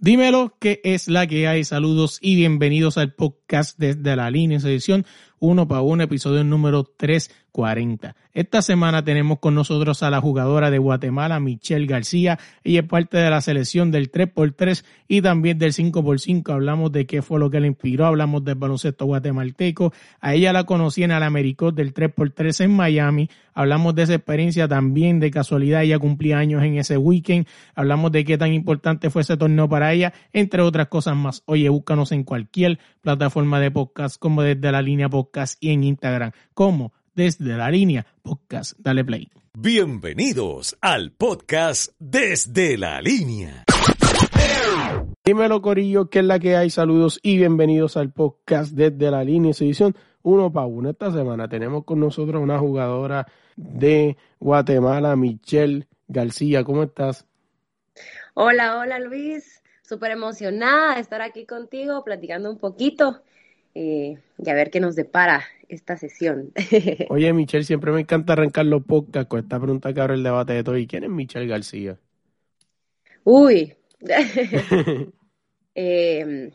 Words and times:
Dímelo 0.00 0.56
que 0.60 0.80
es 0.84 1.08
la 1.08 1.26
que 1.26 1.48
hay. 1.48 1.64
Saludos 1.64 2.18
y 2.20 2.36
bienvenidos 2.36 2.98
al 2.98 3.14
podcast 3.14 3.76
desde 3.80 4.14
la 4.14 4.30
línea 4.30 4.58
edición 4.58 5.04
uno 5.40 5.68
para 5.68 5.82
uno, 5.82 6.02
episodio 6.02 6.44
número 6.44 6.84
340. 6.84 8.16
Esta 8.32 8.62
semana 8.62 9.02
tenemos 9.02 9.40
con 9.40 9.54
nosotros 9.54 10.02
a 10.02 10.10
la 10.10 10.20
jugadora 10.20 10.70
de 10.70 10.78
Guatemala, 10.78 11.40
Michelle 11.40 11.86
García. 11.86 12.38
Ella 12.62 12.80
es 12.80 12.86
parte 12.86 13.16
de 13.16 13.30
la 13.30 13.40
selección 13.40 13.90
del 13.90 14.12
3x3 14.12 14.84
y 15.08 15.22
también 15.22 15.58
del 15.58 15.72
5x5. 15.72 16.52
Hablamos 16.52 16.92
de 16.92 17.06
qué 17.06 17.20
fue 17.20 17.40
lo 17.40 17.50
que 17.50 17.60
le 17.60 17.66
inspiró, 17.66 18.06
hablamos 18.06 18.44
del 18.44 18.54
baloncesto 18.54 19.06
guatemalteco. 19.06 19.92
A 20.20 20.34
ella 20.34 20.52
la 20.52 20.64
conocí 20.64 21.02
en 21.02 21.10
el 21.10 21.22
Americot 21.22 21.74
del 21.74 21.92
3x3 21.92 22.64
en 22.64 22.76
Miami. 22.76 23.28
Hablamos 23.54 23.92
de 23.96 24.04
esa 24.04 24.14
experiencia 24.14 24.68
también, 24.68 25.18
de 25.18 25.32
casualidad, 25.32 25.82
ella 25.82 25.98
cumplía 25.98 26.38
años 26.38 26.62
en 26.62 26.78
ese 26.78 26.96
weekend. 26.96 27.48
Hablamos 27.74 28.12
de 28.12 28.24
qué 28.24 28.38
tan 28.38 28.52
importante 28.52 29.10
fue 29.10 29.22
ese 29.22 29.36
torneo 29.36 29.68
para 29.68 29.92
ella, 29.92 30.12
entre 30.32 30.62
otras 30.62 30.86
cosas 30.86 31.16
más. 31.16 31.42
Oye, 31.46 31.68
búscanos 31.68 32.12
en 32.12 32.22
cualquier 32.22 32.78
plataforma 33.00 33.58
de 33.58 33.72
podcast 33.72 34.16
como 34.16 34.42
desde 34.42 34.70
la 34.70 34.80
línea 34.80 35.08
podcast 35.08 35.27
y 35.60 35.70
en 35.70 35.84
Instagram 35.84 36.32
como 36.54 36.92
desde 37.14 37.56
la 37.56 37.70
línea 37.70 38.06
podcast. 38.22 38.78
Dale 38.78 39.04
play. 39.04 39.28
Bienvenidos 39.52 40.76
al 40.80 41.12
podcast 41.12 41.92
desde 41.98 42.78
la 42.78 43.00
línea. 43.02 43.64
Dímelo 45.24 45.60
Corillo, 45.60 46.08
que 46.08 46.20
es 46.20 46.24
la 46.24 46.38
que 46.38 46.56
hay. 46.56 46.70
Saludos 46.70 47.20
y 47.22 47.36
bienvenidos 47.36 47.96
al 47.96 48.12
podcast 48.12 48.72
desde 48.72 49.10
la 49.10 49.24
línea, 49.24 49.50
edición 49.50 49.94
uno 50.22 50.52
para 50.52 50.66
uno. 50.66 50.90
Esta 50.90 51.12
semana 51.12 51.48
tenemos 51.48 51.84
con 51.84 52.00
nosotros 52.00 52.42
una 52.42 52.58
jugadora 52.58 53.26
de 53.56 54.16
Guatemala, 54.40 55.16
Michelle 55.16 55.86
García. 56.06 56.64
¿Cómo 56.64 56.84
estás? 56.84 57.26
Hola, 58.34 58.78
hola 58.78 58.98
Luis. 58.98 59.62
Súper 59.82 60.12
emocionada 60.12 60.94
de 60.94 61.00
estar 61.00 61.22
aquí 61.22 61.46
contigo, 61.46 62.04
platicando 62.04 62.50
un 62.50 62.58
poquito 62.58 63.22
eh, 63.74 64.18
y 64.38 64.50
a 64.50 64.54
ver 64.54 64.70
qué 64.70 64.80
nos 64.80 64.96
depara 64.96 65.44
esta 65.68 65.96
sesión. 65.96 66.52
Oye, 67.10 67.32
Michelle, 67.32 67.64
siempre 67.64 67.92
me 67.92 68.00
encanta 68.00 68.32
arrancar 68.32 68.66
los 68.66 68.82
podcasts 68.84 69.28
con 69.28 69.40
esta 69.40 69.60
pregunta 69.60 69.92
que 69.92 70.00
abre 70.00 70.14
el 70.14 70.22
debate 70.22 70.52
de 70.54 70.64
todo. 70.64 70.76
¿Y 70.76 70.86
quién 70.86 71.04
es 71.04 71.10
Michelle 71.10 71.46
García? 71.46 71.98
Uy. 73.24 73.74
eh, 75.74 76.50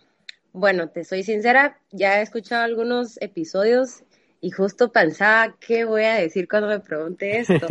bueno, 0.54 0.90
te 0.90 1.04
soy 1.04 1.24
sincera, 1.24 1.80
ya 1.92 2.20
he 2.20 2.22
escuchado 2.22 2.64
algunos 2.64 3.20
episodios 3.22 4.04
y 4.40 4.52
justo 4.52 4.92
pensaba 4.92 5.56
qué 5.60 5.84
voy 5.84 6.04
a 6.04 6.16
decir 6.16 6.48
cuando 6.48 6.68
me 6.68 6.80
pregunte 6.80 7.40
esto. 7.40 7.68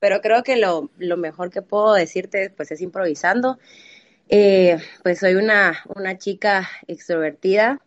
Pero 0.00 0.20
creo 0.20 0.42
que 0.42 0.56
lo, 0.56 0.90
lo, 0.98 1.16
mejor 1.16 1.50
que 1.50 1.62
puedo 1.62 1.94
decirte 1.94 2.50
pues 2.50 2.72
es 2.72 2.80
improvisando. 2.80 3.58
Eh, 4.28 4.78
pues 5.04 5.20
soy 5.20 5.34
una, 5.34 5.78
una 5.94 6.18
chica 6.18 6.68
extrovertida, 6.88 7.80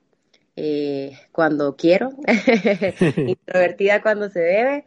eh, 0.61 1.17
cuando 1.31 1.77
quiero, 1.77 2.11
introvertida 3.15 4.01
cuando 4.01 4.29
se 4.29 4.41
debe. 4.41 4.83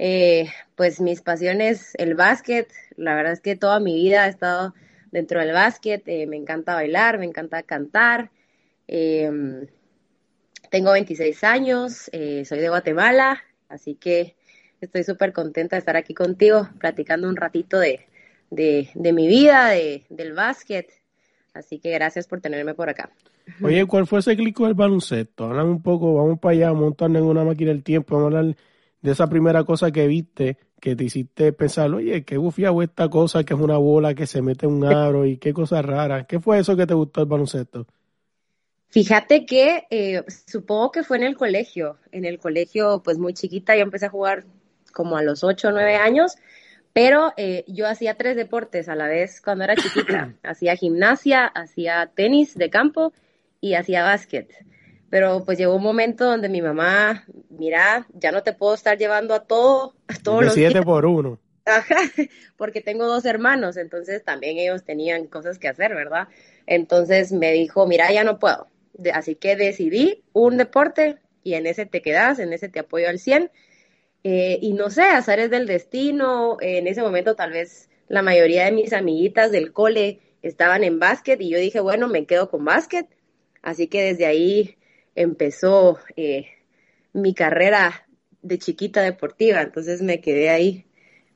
Eh, 0.00 0.48
pues 0.74 1.00
mis 1.00 1.22
pasiones, 1.22 1.94
el 1.94 2.16
básquet, 2.16 2.68
la 2.96 3.14
verdad 3.14 3.32
es 3.32 3.40
que 3.40 3.54
toda 3.54 3.78
mi 3.78 3.94
vida 3.94 4.26
he 4.26 4.30
estado 4.30 4.74
dentro 5.12 5.38
del 5.38 5.52
básquet, 5.52 6.02
eh, 6.08 6.26
me 6.26 6.36
encanta 6.36 6.74
bailar, 6.74 7.20
me 7.20 7.26
encanta 7.26 7.62
cantar. 7.62 8.32
Em, 8.88 9.68
tengo 10.72 10.90
26 10.90 11.44
años, 11.44 12.10
soy 12.10 12.58
de 12.58 12.68
Guatemala, 12.68 13.44
así 13.68 13.94
que 13.94 14.34
estoy 14.80 15.04
súper 15.04 15.32
contenta 15.32 15.76
de 15.76 15.80
estar 15.80 15.96
aquí 15.96 16.14
contigo, 16.14 16.68
platicando 16.80 17.28
un 17.28 17.36
ratito 17.36 17.78
de, 17.78 18.08
de, 18.50 18.90
de 18.92 19.12
mi 19.12 19.28
vida, 19.28 19.68
de, 19.68 20.04
del 20.08 20.32
básquet. 20.32 21.01
Así 21.54 21.78
que 21.78 21.90
gracias 21.90 22.26
por 22.26 22.40
tenerme 22.40 22.74
por 22.74 22.88
acá. 22.88 23.10
Oye, 23.62 23.84
¿cuál 23.86 24.06
fue 24.06 24.20
ese 24.20 24.36
clic 24.36 24.58
del 24.58 24.74
baloncesto? 24.74 25.44
Hablan 25.44 25.66
un 25.66 25.82
poco, 25.82 26.14
vamos 26.14 26.38
para 26.38 26.52
allá, 26.52 26.72
montarnos 26.72 27.22
en 27.22 27.28
una 27.28 27.44
máquina 27.44 27.70
del 27.70 27.82
tiempo, 27.82 28.16
vamos 28.16 28.34
a 28.34 28.38
hablar 28.38 28.56
de 29.02 29.10
esa 29.10 29.28
primera 29.28 29.64
cosa 29.64 29.90
que 29.90 30.06
viste, 30.06 30.56
que 30.80 30.96
te 30.96 31.04
hiciste 31.04 31.52
pensar, 31.52 31.92
oye, 31.92 32.24
qué 32.24 32.38
bufiado 32.38 32.80
esta 32.82 33.08
cosa 33.08 33.44
que 33.44 33.54
es 33.54 33.60
una 33.60 33.76
bola 33.76 34.14
que 34.14 34.26
se 34.26 34.40
mete 34.40 34.66
en 34.66 34.72
un 34.72 34.84
aro 34.84 35.26
y 35.26 35.36
qué 35.36 35.52
cosa 35.52 35.82
rara. 35.82 36.24
¿Qué 36.24 36.40
fue 36.40 36.58
eso 36.58 36.76
que 36.76 36.86
te 36.86 36.94
gustó 36.94 37.20
el 37.20 37.26
baloncesto? 37.26 37.86
Fíjate 38.88 39.46
que 39.46 39.86
eh, 39.90 40.22
supongo 40.46 40.92
que 40.92 41.02
fue 41.02 41.16
en 41.16 41.22
el 41.24 41.36
colegio. 41.36 41.98
En 42.12 42.24
el 42.24 42.38
colegio, 42.38 43.02
pues 43.02 43.18
muy 43.18 43.32
chiquita, 43.32 43.74
yo 43.74 43.82
empecé 43.82 44.06
a 44.06 44.10
jugar 44.10 44.44
como 44.92 45.16
a 45.16 45.22
los 45.22 45.42
8 45.42 45.68
o 45.68 45.72
9 45.72 45.96
años, 45.96 46.36
pero 46.92 47.32
eh, 47.36 47.64
yo 47.66 47.86
hacía 47.86 48.14
tres 48.16 48.36
deportes 48.36 48.88
a 48.88 48.94
la 48.94 49.06
vez 49.06 49.40
cuando 49.40 49.64
era 49.64 49.76
chiquita. 49.76 50.34
hacía 50.42 50.76
gimnasia, 50.76 51.46
hacía 51.46 52.10
tenis 52.14 52.54
de 52.54 52.70
campo 52.70 53.12
y 53.60 53.74
hacía 53.74 54.02
básquet. 54.02 54.52
Pero 55.08 55.44
pues 55.44 55.58
llegó 55.58 55.76
un 55.76 55.82
momento 55.82 56.24
donde 56.24 56.48
mi 56.48 56.62
mamá, 56.62 57.24
mira, 57.50 58.06
ya 58.14 58.32
no 58.32 58.42
te 58.42 58.52
puedo 58.52 58.74
estar 58.74 58.96
llevando 58.96 59.34
a 59.34 59.44
todo, 59.44 59.94
a 60.08 60.14
todos 60.14 60.44
los 60.44 60.54
siete 60.54 60.82
por 60.82 61.04
uno. 61.04 61.38
Ajá, 61.64 61.96
porque 62.56 62.80
tengo 62.80 63.06
dos 63.06 63.24
hermanos, 63.24 63.76
entonces 63.76 64.24
también 64.24 64.58
ellos 64.58 64.84
tenían 64.84 65.26
cosas 65.26 65.58
que 65.58 65.68
hacer, 65.68 65.94
¿verdad? 65.94 66.28
Entonces 66.66 67.30
me 67.30 67.52
dijo, 67.52 67.86
mira, 67.86 68.10
ya 68.10 68.24
no 68.24 68.38
puedo. 68.38 68.68
Así 69.14 69.36
que 69.36 69.54
decidí 69.54 70.24
un 70.32 70.56
deporte 70.56 71.18
y 71.44 71.54
en 71.54 71.66
ese 71.66 71.86
te 71.86 72.02
quedas, 72.02 72.38
en 72.38 72.52
ese 72.52 72.68
te 72.68 72.80
apoyo 72.80 73.08
al 73.08 73.18
100. 73.18 73.50
Eh, 74.24 74.58
y 74.62 74.72
no 74.72 74.90
sé, 74.90 75.02
azares 75.02 75.50
del 75.50 75.66
destino, 75.66 76.56
en 76.60 76.86
ese 76.86 77.02
momento 77.02 77.34
tal 77.34 77.52
vez 77.52 77.88
la 78.08 78.22
mayoría 78.22 78.64
de 78.64 78.72
mis 78.72 78.92
amiguitas 78.92 79.50
del 79.50 79.72
cole 79.72 80.20
estaban 80.42 80.84
en 80.84 80.98
básquet 80.98 81.40
y 81.40 81.50
yo 81.50 81.58
dije, 81.58 81.80
bueno, 81.80 82.08
me 82.08 82.26
quedo 82.26 82.50
con 82.50 82.64
básquet 82.64 83.08
Así 83.62 83.86
que 83.86 84.02
desde 84.02 84.26
ahí 84.26 84.76
empezó 85.14 85.98
eh, 86.16 86.46
mi 87.12 87.32
carrera 87.32 88.06
de 88.42 88.58
chiquita 88.58 89.02
deportiva, 89.02 89.62
entonces 89.62 90.02
me 90.02 90.20
quedé 90.20 90.50
ahí 90.50 90.84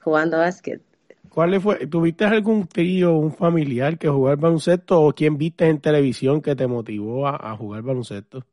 jugando 0.00 0.38
básquet. 0.38 0.82
¿Cuál 1.28 1.60
fue? 1.60 1.86
¿Tuviste 1.86 2.24
algún 2.24 2.66
tío, 2.66 3.14
un 3.14 3.32
familiar 3.32 3.98
que 3.98 4.08
jugara 4.08 4.36
baloncesto 4.36 5.00
o 5.00 5.12
quién 5.12 5.38
viste 5.38 5.66
en 5.66 5.80
televisión 5.80 6.40
que 6.40 6.56
te 6.56 6.66
motivó 6.66 7.28
a, 7.28 7.56
jugar 7.56 7.82
baloncesto? 7.82 8.44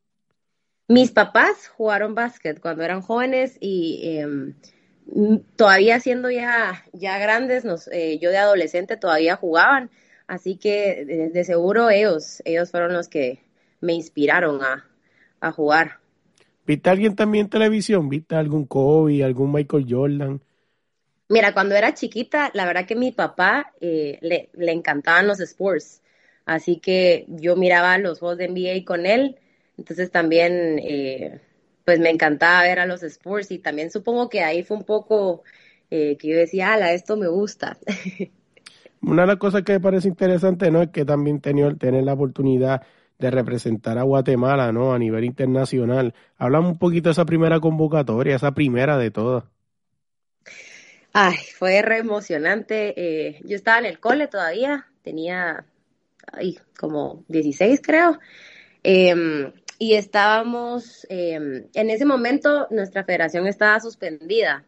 Mis 0.87 1.11
papás 1.11 1.69
jugaron 1.69 2.13
básquet 2.13 2.59
cuando 2.59 2.83
eran 2.83 3.01
jóvenes 3.01 3.57
y 3.61 4.17
em, 4.17 4.53
todavía 5.55 5.99
siendo 5.99 6.29
ya, 6.29 6.83
ya 6.91 7.17
grandes, 7.19 7.63
nos, 7.63 7.87
eh, 7.89 8.19
yo 8.19 8.29
de 8.31 8.37
adolescente 8.37 8.97
todavía 8.97 9.35
jugaban, 9.35 9.89
así 10.27 10.57
que 10.57 11.05
de, 11.05 11.29
de, 11.29 11.43
seguro 11.43 11.89
ellos, 11.89 12.41
ellos 12.45 12.71
fueron 12.71 12.93
los 12.93 13.07
que 13.07 13.39
me 13.81 13.93
inspiraron 13.93 14.61
a, 14.61 14.89
jugar. 15.51 15.99
¿Viste 16.65 16.87
a 16.87 16.93
alguien 16.93 17.17
también 17.17 17.45
en 17.45 17.49
televisión? 17.49 18.07
¿Viste 18.07 18.33
algún 18.35 18.65
Kobe, 18.65 19.25
algún 19.25 19.51
Michael 19.51 19.85
Jordan? 19.89 20.41
Mira, 21.27 21.53
cuando 21.53 21.75
era 21.75 21.93
chiquita, 21.93 22.49
la 22.53 22.65
verdad 22.65 22.85
que 22.85 22.95
mi 22.95 23.11
papá 23.11 23.73
eh, 23.81 24.19
le, 24.21 24.49
le, 24.53 24.71
encantaban 24.71 25.27
los 25.27 25.41
sports. 25.41 26.01
Así 26.45 26.77
que 26.77 27.25
yo 27.27 27.57
miraba 27.57 27.97
los 27.97 28.19
juegos 28.19 28.37
de 28.37 28.47
NBA 28.47 28.85
con 28.85 29.05
él. 29.05 29.37
Entonces 29.77 30.11
también, 30.11 30.79
eh, 30.79 31.41
pues 31.85 31.99
me 31.99 32.09
encantaba 32.09 32.63
ver 32.63 32.79
a 32.79 32.85
los 32.85 33.03
sports. 33.03 33.51
Y 33.51 33.59
también 33.59 33.91
supongo 33.91 34.29
que 34.29 34.41
ahí 34.41 34.63
fue 34.63 34.77
un 34.77 34.83
poco 34.83 35.43
eh, 35.89 36.17
que 36.17 36.29
yo 36.29 36.37
decía, 36.37 36.73
ala, 36.73 36.93
esto 36.93 37.17
me 37.17 37.27
gusta. 37.27 37.77
Una 39.01 39.23
de 39.23 39.27
las 39.27 39.37
cosas 39.37 39.63
que 39.63 39.73
me 39.73 39.79
parece 39.79 40.07
interesante, 40.07 40.71
¿no? 40.71 40.81
Es 40.81 40.89
que 40.89 41.03
también 41.03 41.41
tener, 41.41 41.77
tener 41.77 42.03
la 42.03 42.13
oportunidad 42.13 42.81
de 43.19 43.31
representar 43.31 43.97
a 43.97 44.03
Guatemala, 44.03 44.71
¿no? 44.71 44.93
A 44.93 44.99
nivel 44.99 45.25
internacional. 45.25 46.13
Hablamos 46.37 46.73
un 46.73 46.77
poquito 46.79 47.09
de 47.09 47.13
esa 47.13 47.25
primera 47.25 47.59
convocatoria, 47.59 48.35
esa 48.35 48.53
primera 48.53 48.97
de 48.97 49.11
todas. 49.11 49.43
Ay, 51.11 51.35
fue 51.57 51.81
re 51.81 51.99
emocionante. 51.99 52.93
Eh, 52.97 53.39
yo 53.43 53.55
estaba 53.55 53.79
en 53.79 53.85
el 53.85 53.99
cole 53.99 54.27
todavía, 54.27 54.87
tenía 55.03 55.65
ay, 56.31 56.57
como 56.77 57.23
16 57.27 57.81
creo. 57.83 58.19
Em, 58.83 59.51
y 59.79 59.95
estábamos, 59.95 61.05
em, 61.09 61.67
en 61.73 61.89
ese 61.89 62.05
momento 62.05 62.67
nuestra 62.69 63.03
federación 63.03 63.47
estaba 63.47 63.79
suspendida, 63.79 64.65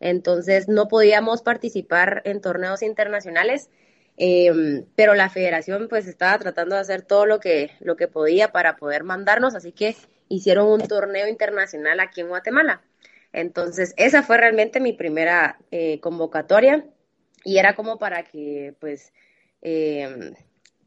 entonces 0.00 0.68
no 0.68 0.88
podíamos 0.88 1.42
participar 1.42 2.22
en 2.24 2.40
torneos 2.40 2.82
internacionales 2.82 3.70
eh, 4.16 4.84
pero 4.94 5.14
la 5.14 5.28
federación 5.28 5.88
pues 5.88 6.06
estaba 6.06 6.38
tratando 6.38 6.76
de 6.76 6.82
hacer 6.82 7.02
todo 7.02 7.26
lo 7.26 7.40
que, 7.40 7.72
lo 7.80 7.96
que 7.96 8.08
podía 8.08 8.52
para 8.52 8.76
poder 8.76 9.04
mandarnos, 9.04 9.54
así 9.54 9.72
que 9.72 9.96
hicieron 10.28 10.68
un 10.68 10.86
torneo 10.86 11.28
internacional 11.28 12.00
aquí 12.00 12.20
en 12.20 12.28
Guatemala. 12.28 12.82
Entonces, 13.32 13.94
esa 13.96 14.22
fue 14.22 14.38
realmente 14.38 14.80
mi 14.80 14.92
primera 14.92 15.58
eh, 15.72 15.98
convocatoria 16.00 16.86
y 17.44 17.58
era 17.58 17.74
como 17.74 17.98
para 17.98 18.22
que 18.24 18.74
pues 18.80 19.12
eh, 19.62 20.32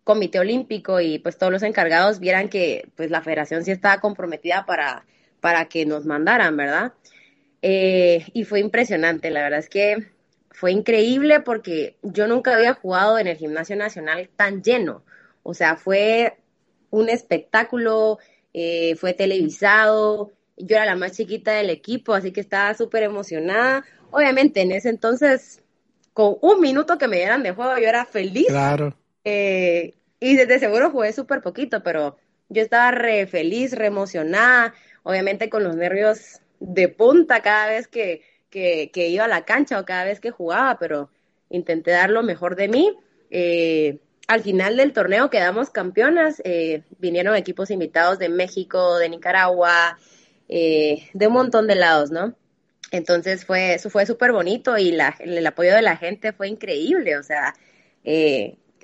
Comité 0.07 0.39
Olímpico 0.39 1.01
y 1.01 1.19
pues 1.19 1.37
todos 1.37 1.51
los 1.51 1.63
encargados 1.63 2.21
vieran 2.21 2.47
que 2.47 2.87
pues 2.95 3.11
la 3.11 3.21
federación 3.21 3.65
sí 3.65 3.71
estaba 3.71 3.99
comprometida 3.99 4.65
para, 4.65 5.05
para 5.41 5.65
que 5.65 5.85
nos 5.85 6.05
mandaran, 6.05 6.55
¿verdad? 6.55 6.93
Eh, 7.61 8.25
y 8.31 8.45
fue 8.45 8.61
impresionante, 8.61 9.29
la 9.31 9.41
verdad 9.41 9.59
es 9.59 9.67
que 9.67 10.07
fue 10.49 10.71
increíble 10.71 11.41
porque 11.41 11.97
yo 12.03 12.25
nunca 12.25 12.55
había 12.55 12.73
jugado 12.73 13.19
en 13.19 13.27
el 13.27 13.35
gimnasio 13.35 13.75
nacional 13.75 14.29
tan 14.33 14.63
lleno. 14.63 15.03
O 15.43 15.53
sea, 15.53 15.75
fue 15.75 16.37
un 16.89 17.09
espectáculo, 17.09 18.17
eh, 18.53 18.95
fue 18.95 19.11
televisado, 19.13 20.31
yo 20.55 20.77
era 20.77 20.85
la 20.85 20.95
más 20.95 21.17
chiquita 21.17 21.51
del 21.51 21.69
equipo, 21.69 22.13
así 22.13 22.31
que 22.31 22.39
estaba 22.39 22.73
súper 22.75 23.03
emocionada. 23.03 23.83
Obviamente 24.11 24.61
en 24.61 24.71
ese 24.71 24.87
entonces, 24.87 25.61
con 26.13 26.37
un 26.41 26.61
minuto 26.61 26.97
que 26.97 27.09
me 27.09 27.17
dieran 27.17 27.43
de 27.43 27.51
juego, 27.51 27.77
yo 27.77 27.89
era 27.89 28.05
feliz. 28.05 28.47
Claro. 28.47 28.95
Eh, 29.29 29.93
y 30.21 30.37
desde 30.37 30.57
seguro 30.57 30.89
jugué 30.89 31.11
súper 31.11 31.41
poquito, 31.41 31.83
pero 31.83 32.15
yo 32.47 32.61
estaba 32.61 32.91
re 32.91 33.27
feliz, 33.27 33.73
re 33.73 33.87
emocionada, 33.87 34.73
obviamente 35.03 35.49
con 35.49 35.65
los 35.65 35.75
nervios 35.75 36.39
de 36.61 36.87
punta 36.87 37.41
cada 37.41 37.67
vez 37.67 37.89
que, 37.89 38.21
que, 38.49 38.89
iba 39.09 39.25
a 39.25 39.27
la 39.27 39.43
cancha 39.43 39.81
o 39.81 39.85
cada 39.85 40.05
vez 40.05 40.21
que 40.21 40.31
jugaba, 40.31 40.79
pero 40.79 41.09
intenté 41.49 41.91
dar 41.91 42.09
lo 42.09 42.23
mejor 42.23 42.55
de 42.55 42.69
mí. 42.69 42.97
Eh, 43.29 43.99
al 44.29 44.43
final 44.43 44.77
del 44.77 44.93
torneo 44.93 45.29
quedamos 45.29 45.71
campeonas, 45.71 46.41
eh, 46.45 46.83
vinieron 46.97 47.35
equipos 47.35 47.69
invitados 47.69 48.19
de 48.19 48.29
México, 48.29 48.97
de 48.97 49.09
Nicaragua, 49.09 49.97
eh, 50.47 51.09
de 51.13 51.27
un 51.27 51.33
montón 51.33 51.67
de 51.67 51.75
lados, 51.75 52.11
¿no? 52.11 52.33
Entonces 52.91 53.43
fue, 53.43 53.77
fue 53.77 54.05
súper 54.05 54.31
bonito 54.31 54.77
y 54.77 54.97
el 55.19 55.47
apoyo 55.47 55.75
de 55.75 55.81
la 55.81 55.97
gente 55.97 56.31
fue 56.31 56.47
increíble, 56.47 57.17
o 57.17 57.23
sea, 57.23 57.53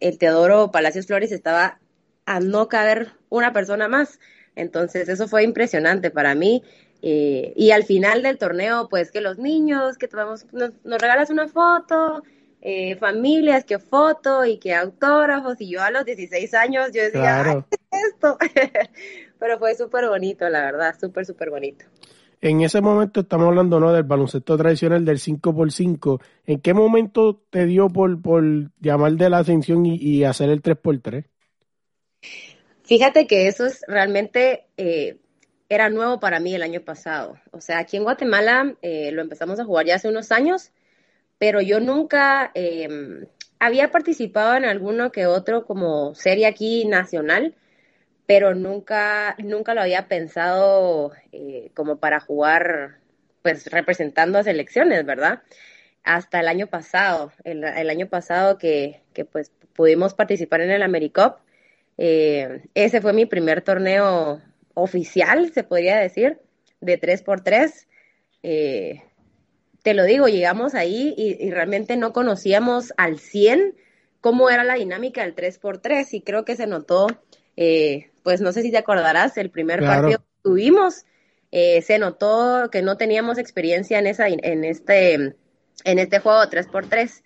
el 0.03 0.17
Teodoro 0.17 0.71
Palacios 0.71 1.07
Flores 1.07 1.31
estaba 1.31 1.79
a 2.25 2.39
no 2.39 2.67
caber 2.67 3.11
una 3.29 3.53
persona 3.53 3.87
más, 3.87 4.19
entonces 4.55 5.09
eso 5.09 5.27
fue 5.27 5.43
impresionante 5.43 6.11
para 6.11 6.35
mí 6.35 6.63
eh, 7.05 7.51
y 7.57 7.71
al 7.71 7.83
final 7.83 8.23
del 8.23 8.37
torneo, 8.37 8.87
pues 8.89 9.11
que 9.11 9.19
los 9.19 9.37
niños, 9.37 9.97
que 9.97 10.07
tomamos, 10.07 10.45
nos, 10.53 10.71
regalas 10.85 11.29
una 11.29 11.49
foto, 11.49 12.23
eh, 12.61 12.95
familias, 12.95 13.65
que 13.65 13.77
foto 13.77 14.45
y 14.45 14.57
que 14.57 14.73
autógrafos. 14.73 15.59
Y 15.59 15.69
yo 15.69 15.81
a 15.81 15.91
los 15.91 16.05
16 16.05 16.53
años, 16.53 16.91
yo 16.93 17.03
decía, 17.03 17.65
esto? 17.91 18.37
Pero 19.39 19.59
fue 19.59 19.75
súper 19.75 20.07
bonito, 20.07 20.47
la 20.47 20.61
verdad, 20.61 20.95
súper, 20.97 21.25
súper 21.25 21.49
bonito. 21.49 21.83
En 22.43 22.59
ese 22.59 22.81
momento 22.81 23.21
estamos 23.21 23.47
hablando 23.47 23.79
¿no? 23.79 23.93
del 23.93 24.03
baloncesto 24.03 24.57
tradicional 24.57 25.05
del 25.05 25.17
5x5. 25.17 26.21
¿En 26.45 26.59
qué 26.59 26.73
momento 26.73 27.41
te 27.49 27.65
dio 27.65 27.87
por, 27.87 28.21
por 28.21 28.43
llamar 28.81 29.13
de 29.13 29.29
la 29.29 29.37
atención 29.37 29.85
y, 29.85 30.25
hacer 30.25 30.49
el 30.49 30.61
3x3? 30.61 31.23
Fíjate 32.83 33.27
que 33.27 33.47
eso 33.47 33.65
es 33.65 33.79
realmente 33.87 34.65
eh, 34.75 35.19
era 35.69 35.89
nuevo 35.89 36.19
para 36.19 36.41
mí 36.41 36.53
el 36.53 36.63
año 36.63 36.81
pasado. 36.81 37.39
O 37.51 37.61
sea, 37.61 37.79
aquí 37.79 37.95
en 37.95 38.03
Guatemala 38.03 38.75
eh, 38.81 39.13
lo 39.13 39.21
empezamos 39.21 39.61
a 39.61 39.65
jugar 39.65 39.85
ya 39.85 39.95
hace 39.95 40.09
unos 40.09 40.33
años, 40.33 40.73
pero 41.37 41.61
yo 41.61 41.79
nunca 41.79 42.51
em, 42.55 43.25
había 43.57 43.89
participado 43.89 44.55
en 44.55 44.65
alguno 44.65 45.13
que 45.13 45.27
otro 45.27 45.65
como 45.65 46.13
serie 46.13 46.45
aquí 46.45 46.83
nacional, 46.83 47.55
pero 48.25 48.55
nunca, 48.55 49.35
nunca 49.39 49.73
lo 49.73 49.81
había 49.81 50.07
pensado 50.07 51.11
eh, 51.31 51.71
como 51.73 51.97
para 51.97 52.19
jugar, 52.19 52.99
pues 53.41 53.67
representando 53.67 54.39
a 54.39 54.43
selecciones, 54.43 55.05
¿verdad? 55.05 55.43
Hasta 56.03 56.39
el 56.39 56.47
año 56.47 56.67
pasado, 56.67 57.31
el, 57.43 57.63
año 57.89 58.07
pasado 58.07 58.57
que, 58.57 59.01
que, 59.13 59.25
pues 59.25 59.51
pudimos 59.73 60.13
participar 60.13 60.61
en 60.61 60.71
el 60.71 60.83
AmeriCup. 60.83 61.37
Eh, 61.97 62.63
ese 62.73 63.01
fue 63.01 63.13
mi 63.13 63.25
primer 63.25 63.61
torneo 63.61 64.41
oficial, 64.73 65.51
se 65.53 65.63
podría 65.63 65.97
decir, 65.97 66.39
de 66.81 66.99
3x3. 66.99 67.87
Eh, 68.43 69.01
te 69.83 69.93
lo 69.93 70.03
digo, 70.05 70.27
llegamos 70.27 70.75
ahí 70.75 71.13
y, 71.17 71.51
realmente 71.51 71.97
no 71.97 72.13
conocíamos 72.13 72.93
al 72.97 73.19
100 73.19 73.75
cómo 74.21 74.49
era 74.49 74.63
la 74.63 74.75
dinámica 74.75 75.21
del 75.21 75.35
3x3 75.35 76.07
y 76.13 76.21
creo 76.21 76.45
que 76.45 76.55
se 76.55 76.67
notó, 76.67 77.07
eh, 77.57 78.09
pues 78.23 78.41
no 78.41 78.51
sé 78.51 78.61
si 78.61 78.71
te 78.71 78.77
acordarás, 78.77 79.37
el 79.37 79.49
primer 79.49 79.81
partido 79.81 80.19
que 80.19 80.25
tuvimos, 80.41 81.05
eh, 81.51 81.81
se 81.81 81.99
notó 81.99 82.69
que 82.71 82.81
no 82.81 82.97
teníamos 82.97 83.37
experiencia 83.37 83.99
en, 83.99 84.07
esa, 84.07 84.27
en, 84.27 84.63
este, 84.63 85.13
en 85.13 85.99
este 85.99 86.19
juego 86.19 86.39
3x3. 86.43 87.21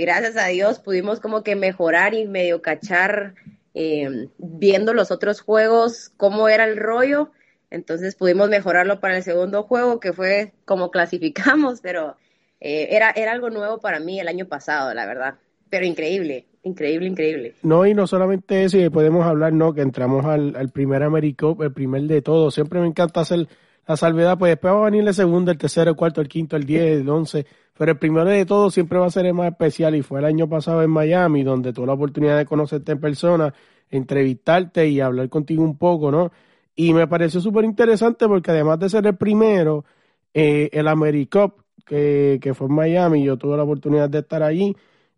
gracias 0.00 0.36
a 0.36 0.46
Dios 0.46 0.78
pudimos 0.78 1.20
como 1.20 1.42
que 1.42 1.56
mejorar 1.56 2.14
y 2.14 2.26
medio 2.26 2.62
cachar 2.62 3.34
eh, 3.74 4.28
viendo 4.38 4.94
los 4.94 5.10
otros 5.10 5.40
juegos, 5.40 6.12
cómo 6.16 6.48
era 6.48 6.64
el 6.64 6.76
rollo. 6.76 7.32
Entonces 7.70 8.14
pudimos 8.14 8.48
mejorarlo 8.48 9.00
para 9.00 9.16
el 9.16 9.24
segundo 9.24 9.64
juego, 9.64 9.98
que 9.98 10.12
fue 10.12 10.54
como 10.64 10.90
clasificamos, 10.92 11.80
pero 11.82 12.16
eh, 12.60 12.88
era, 12.90 13.10
era 13.10 13.32
algo 13.32 13.50
nuevo 13.50 13.80
para 13.80 13.98
mí 13.98 14.20
el 14.20 14.28
año 14.28 14.46
pasado, 14.46 14.94
la 14.94 15.06
verdad. 15.06 15.34
Pero 15.70 15.84
increíble, 15.84 16.46
increíble, 16.64 17.06
increíble. 17.08 17.54
No, 17.62 17.86
y 17.86 17.94
no 17.94 18.06
solamente 18.06 18.64
eso, 18.64 18.78
y 18.78 18.88
podemos 18.88 19.24
hablar, 19.24 19.52
¿no? 19.52 19.72
Que 19.72 19.82
entramos 19.82 20.24
al, 20.24 20.70
primer 20.70 21.02
Americup, 21.02 21.62
el 21.62 21.72
primer 21.72 22.02
de 22.02 22.22
todo. 22.22 22.50
Siempre 22.50 22.80
me 22.80 22.86
encanta 22.86 23.20
hacer 23.20 23.48
la 23.86 23.96
salvedad, 23.96 24.38
pues 24.38 24.50
después 24.50 24.74
va 24.74 24.80
a 24.80 24.90
venir 24.90 25.06
el 25.06 25.14
segundo, 25.14 25.50
el 25.50 25.58
tercero, 25.58 25.90
el 25.90 25.96
cuarto, 25.96 26.20
el 26.20 26.28
quinto, 26.28 26.56
el 26.56 26.64
diez, 26.64 27.00
el 27.00 27.08
once, 27.08 27.46
pero 27.76 27.92
el 27.92 27.98
primero 27.98 28.28
de 28.28 28.46
todo 28.46 28.70
siempre 28.70 28.98
va 28.98 29.06
a 29.06 29.10
ser 29.10 29.26
el 29.26 29.34
más 29.34 29.50
especial 29.50 29.94
y 29.94 30.02
fue 30.02 30.20
el 30.20 30.24
año 30.24 30.48
pasado 30.48 30.82
en 30.82 30.90
Miami, 30.90 31.42
donde 31.42 31.72
tuve 31.72 31.86
la 31.86 31.92
oportunidad 31.92 32.38
de 32.38 32.46
conocerte 32.46 32.92
en 32.92 33.00
persona, 33.00 33.52
entrevistarte 33.90 34.88
y 34.88 35.00
hablar 35.00 35.28
contigo 35.28 35.62
un 35.62 35.76
poco, 35.76 36.10
¿no? 36.10 36.32
Y 36.74 36.94
me 36.94 37.06
pareció 37.06 37.40
súper 37.40 37.64
interesante 37.64 38.26
porque 38.26 38.50
además 38.50 38.78
de 38.78 38.88
ser 38.88 39.06
el 39.06 39.16
primero, 39.16 39.84
eh, 40.32 40.70
el 40.72 40.88
AmeriCup, 40.88 41.60
que, 41.84 42.38
que 42.40 42.54
fue 42.54 42.68
en 42.68 42.74
Miami, 42.74 43.24
yo 43.24 43.36
tuve 43.36 43.56
la 43.56 43.64
oportunidad 43.64 44.08
de 44.08 44.20
estar 44.20 44.42
allí, 44.42 44.74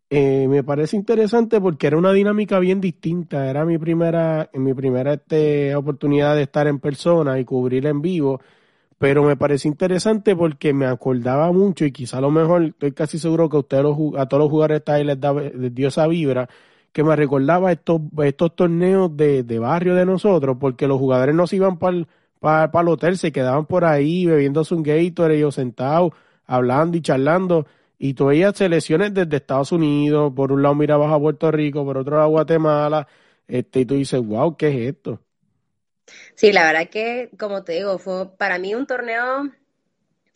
eh, 0.08 0.47
me 0.49 0.62
parece 0.62 0.97
interesante 0.97 1.61
porque 1.61 1.88
era 1.88 1.97
una 1.97 2.12
dinámica 2.12 2.58
bien 2.58 2.81
distinta. 2.81 3.49
Era 3.50 3.64
mi 3.64 3.79
primera, 3.79 4.50
mi 4.55 4.75
primera 4.75 5.14
este, 5.14 5.75
oportunidad 5.75 6.37
de 6.37 6.43
estar 6.43 6.67
en 6.69 6.79
persona 6.79 7.38
y 7.38 7.44
cubrir 7.44 7.87
en 7.87 8.00
vivo. 8.00 8.41
Pero 8.99 9.25
me 9.25 9.37
parece 9.37 9.69
interesante 9.69 10.35
porque 10.37 10.73
me 10.73 10.87
acordaba 10.87 11.53
mucho 11.53 11.85
y 11.85 11.93
quizá 11.93 12.19
a 12.19 12.20
lo 12.23 12.31
mejor 12.31 12.62
estoy 12.64 12.93
casi 12.93 13.19
seguro 13.19 13.49
que 13.50 13.56
a 13.56 13.61
ustedes 13.61 13.85
a 14.17 14.26
todos 14.26 14.43
los 14.43 14.50
jugadores 14.50 14.82
ahí 14.87 15.05
les, 15.05 15.20
da, 15.20 15.35
les 15.35 15.75
dio 15.75 15.88
esa 15.88 16.06
vibra 16.06 16.49
que 16.93 17.05
me 17.05 17.14
recordaba 17.14 17.73
estos, 17.73 18.00
estos 18.25 18.56
torneos 18.56 19.14
de, 19.14 19.43
de 19.43 19.59
barrio 19.59 19.94
de 19.94 20.06
nosotros 20.06 20.56
porque 20.59 20.88
los 20.88 20.99
jugadores 20.99 21.35
no 21.35 21.47
se 21.47 21.56
iban 21.56 21.79
para 21.79 21.99
el, 21.99 22.88
hotel, 22.88 23.19
se 23.19 23.32
quedaban 23.32 23.67
por 23.67 23.85
ahí 23.85 24.25
bebiéndose 24.25 24.75
un 24.75 24.82
Gatorade 24.82 25.37
ellos 25.37 25.56
sentados, 25.56 26.12
hablando 26.47 26.97
y 26.97 27.02
charlando 27.02 27.67
y 27.99 28.15
tú 28.15 28.27
veías 28.27 28.57
selecciones 28.57 29.15
desde 29.15 29.37
Estados 29.37 29.73
Unidos, 29.73 30.33
por 30.35 30.53
un 30.53 30.63
lado 30.63 30.75
mirabas 30.75 31.13
a 31.13 31.19
Puerto 31.19 31.51
Rico, 31.51 31.85
por 31.85 31.99
otro 31.99 32.17
lado 32.17 32.27
a 32.27 32.31
Guatemala, 32.31 33.09
este, 33.49 33.81
y 33.81 33.87
tú 33.87 33.95
dices, 33.95 34.21
wow, 34.21 34.57
¿qué 34.57 34.69
es 34.69 34.95
esto? 34.95 35.21
Sí, 36.35 36.53
la 36.53 36.67
verdad 36.67 36.88
que, 36.88 37.31
como 37.38 37.65
te 37.65 37.73
digo, 37.73 37.99
fue 37.99 38.37
para 38.37 38.59
mí 38.59 38.75
un 38.75 38.87
torneo 38.87 39.50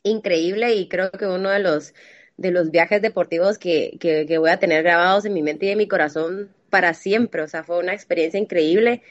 increíble 0.02 0.74
y 0.74 0.88
creo 0.88 1.10
que 1.10 1.26
uno 1.26 1.50
de 1.50 1.58
los, 1.60 1.94
de 2.36 2.50
los 2.50 2.70
viajes 2.70 3.02
deportivos 3.02 3.58
que, 3.58 3.96
que, 4.00 4.38
voy 4.38 4.50
a 4.50 4.58
tener 4.58 4.82
grabados 4.82 5.24
en 5.24 5.34
mi 5.34 5.42
mente 5.42 5.66
y 5.66 5.70
en 5.70 5.78
mi 5.78 5.86
corazón 5.86 6.50
para 6.70 6.94
siempre. 6.94 7.42
O 7.42 7.48
sea, 7.48 7.62
fue 7.62 7.78
una 7.78 7.92
experiencia 7.92 8.40
increíble. 8.40 9.02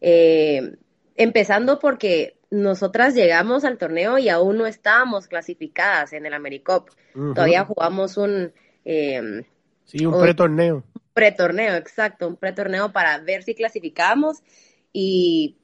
Eh, 0.00 0.76
empezando 1.16 1.78
porque 1.78 2.37
nosotras 2.50 3.14
llegamos 3.14 3.64
al 3.64 3.78
torneo 3.78 4.18
y 4.18 4.28
aún 4.28 4.58
no 4.58 4.66
estábamos 4.66 5.28
clasificadas 5.28 6.12
en 6.12 6.26
el 6.26 6.34
AmeriCup. 6.34 6.90
Todavía 7.12 7.64
jugamos 7.64 8.16
un... 8.16 8.52
Eh, 8.84 9.42
sí, 9.84 10.06
un 10.06 10.20
pretorneo. 10.20 10.84
Pretorneo, 11.12 11.74
exacto, 11.74 12.28
un 12.28 12.36
pretorneo 12.36 12.92
para 12.92 13.18
ver 13.18 13.42
si 13.42 13.54
clasificábamos 13.54 14.38
y 14.92 15.56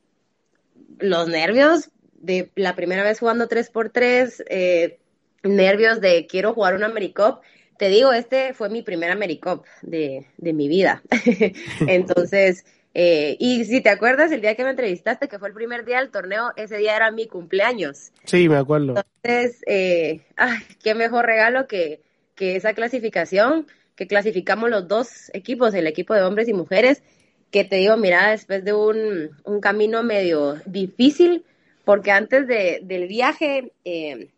los 0.99 1.29
nervios 1.29 1.91
de 2.13 2.51
la 2.55 2.75
primera 2.75 3.03
vez 3.03 3.21
jugando 3.21 3.49
3x3, 3.49 4.45
eh, 4.49 4.99
nervios 5.43 6.01
de 6.01 6.27
quiero 6.27 6.55
jugar 6.55 6.75
un 6.75 6.85
AmeriCup. 6.85 7.41
Te 7.79 7.89
digo, 7.89 8.13
este 8.13 8.55
fue 8.55 8.69
mi 8.69 8.83
primer 8.83 9.11
AmeriCup 9.11 9.65
de, 9.83 10.27
de 10.37 10.53
mi 10.53 10.69
vida. 10.69 11.03
Entonces, 11.87 12.65
eh, 12.95 13.37
y 13.41 13.65
si 13.65 13.81
te 13.81 13.91
acuerdas, 13.91 14.31
el 14.31 14.41
día 14.41 14.55
que 14.55 14.63
me 14.63 14.71
entrevistaste, 14.71 15.29
que 15.29 15.41
fue 15.41 15.49
el 15.49 15.55
primer 15.55 15.85
día 15.85 15.99
del 15.99 16.11
torneo, 16.11 16.53
ese 16.57 16.77
día 16.79 16.95
era 16.95 17.11
mi 17.11 17.27
cumpleaños. 17.27 18.13
Sí, 18.25 18.49
me 18.49 18.57
acuerdo. 18.57 18.95
Entonces, 19.23 19.61
eh, 19.67 20.21
ay, 20.37 20.59
qué 20.83 20.95
mejor 20.95 21.27
regalo 21.27 21.67
que, 21.67 22.01
que 22.37 22.55
esa 22.55 22.73
clasificación, 22.73 23.67
que 23.97 24.07
clasificamos 24.07 24.71
los 24.71 24.87
dos 24.87 25.31
equipos, 25.35 25.75
el 25.75 25.89
equipo 25.89 26.15
de 26.15 26.23
hombres 26.23 26.49
y 26.49 26.53
mujeres, 26.53 27.03
que 27.51 27.65
te 27.65 27.77
digo, 27.77 27.97
mira, 27.97 28.31
después 28.31 28.65
de 28.65 28.73
un, 28.73 29.31
un 29.45 29.61
camino 29.61 30.03
medio 30.05 30.55
difícil, 30.65 31.45
porque 31.85 32.13
antes 32.13 32.47
de, 32.47 32.81
del 32.83 33.09
viaje, 33.09 33.73
eh, 33.85 34.31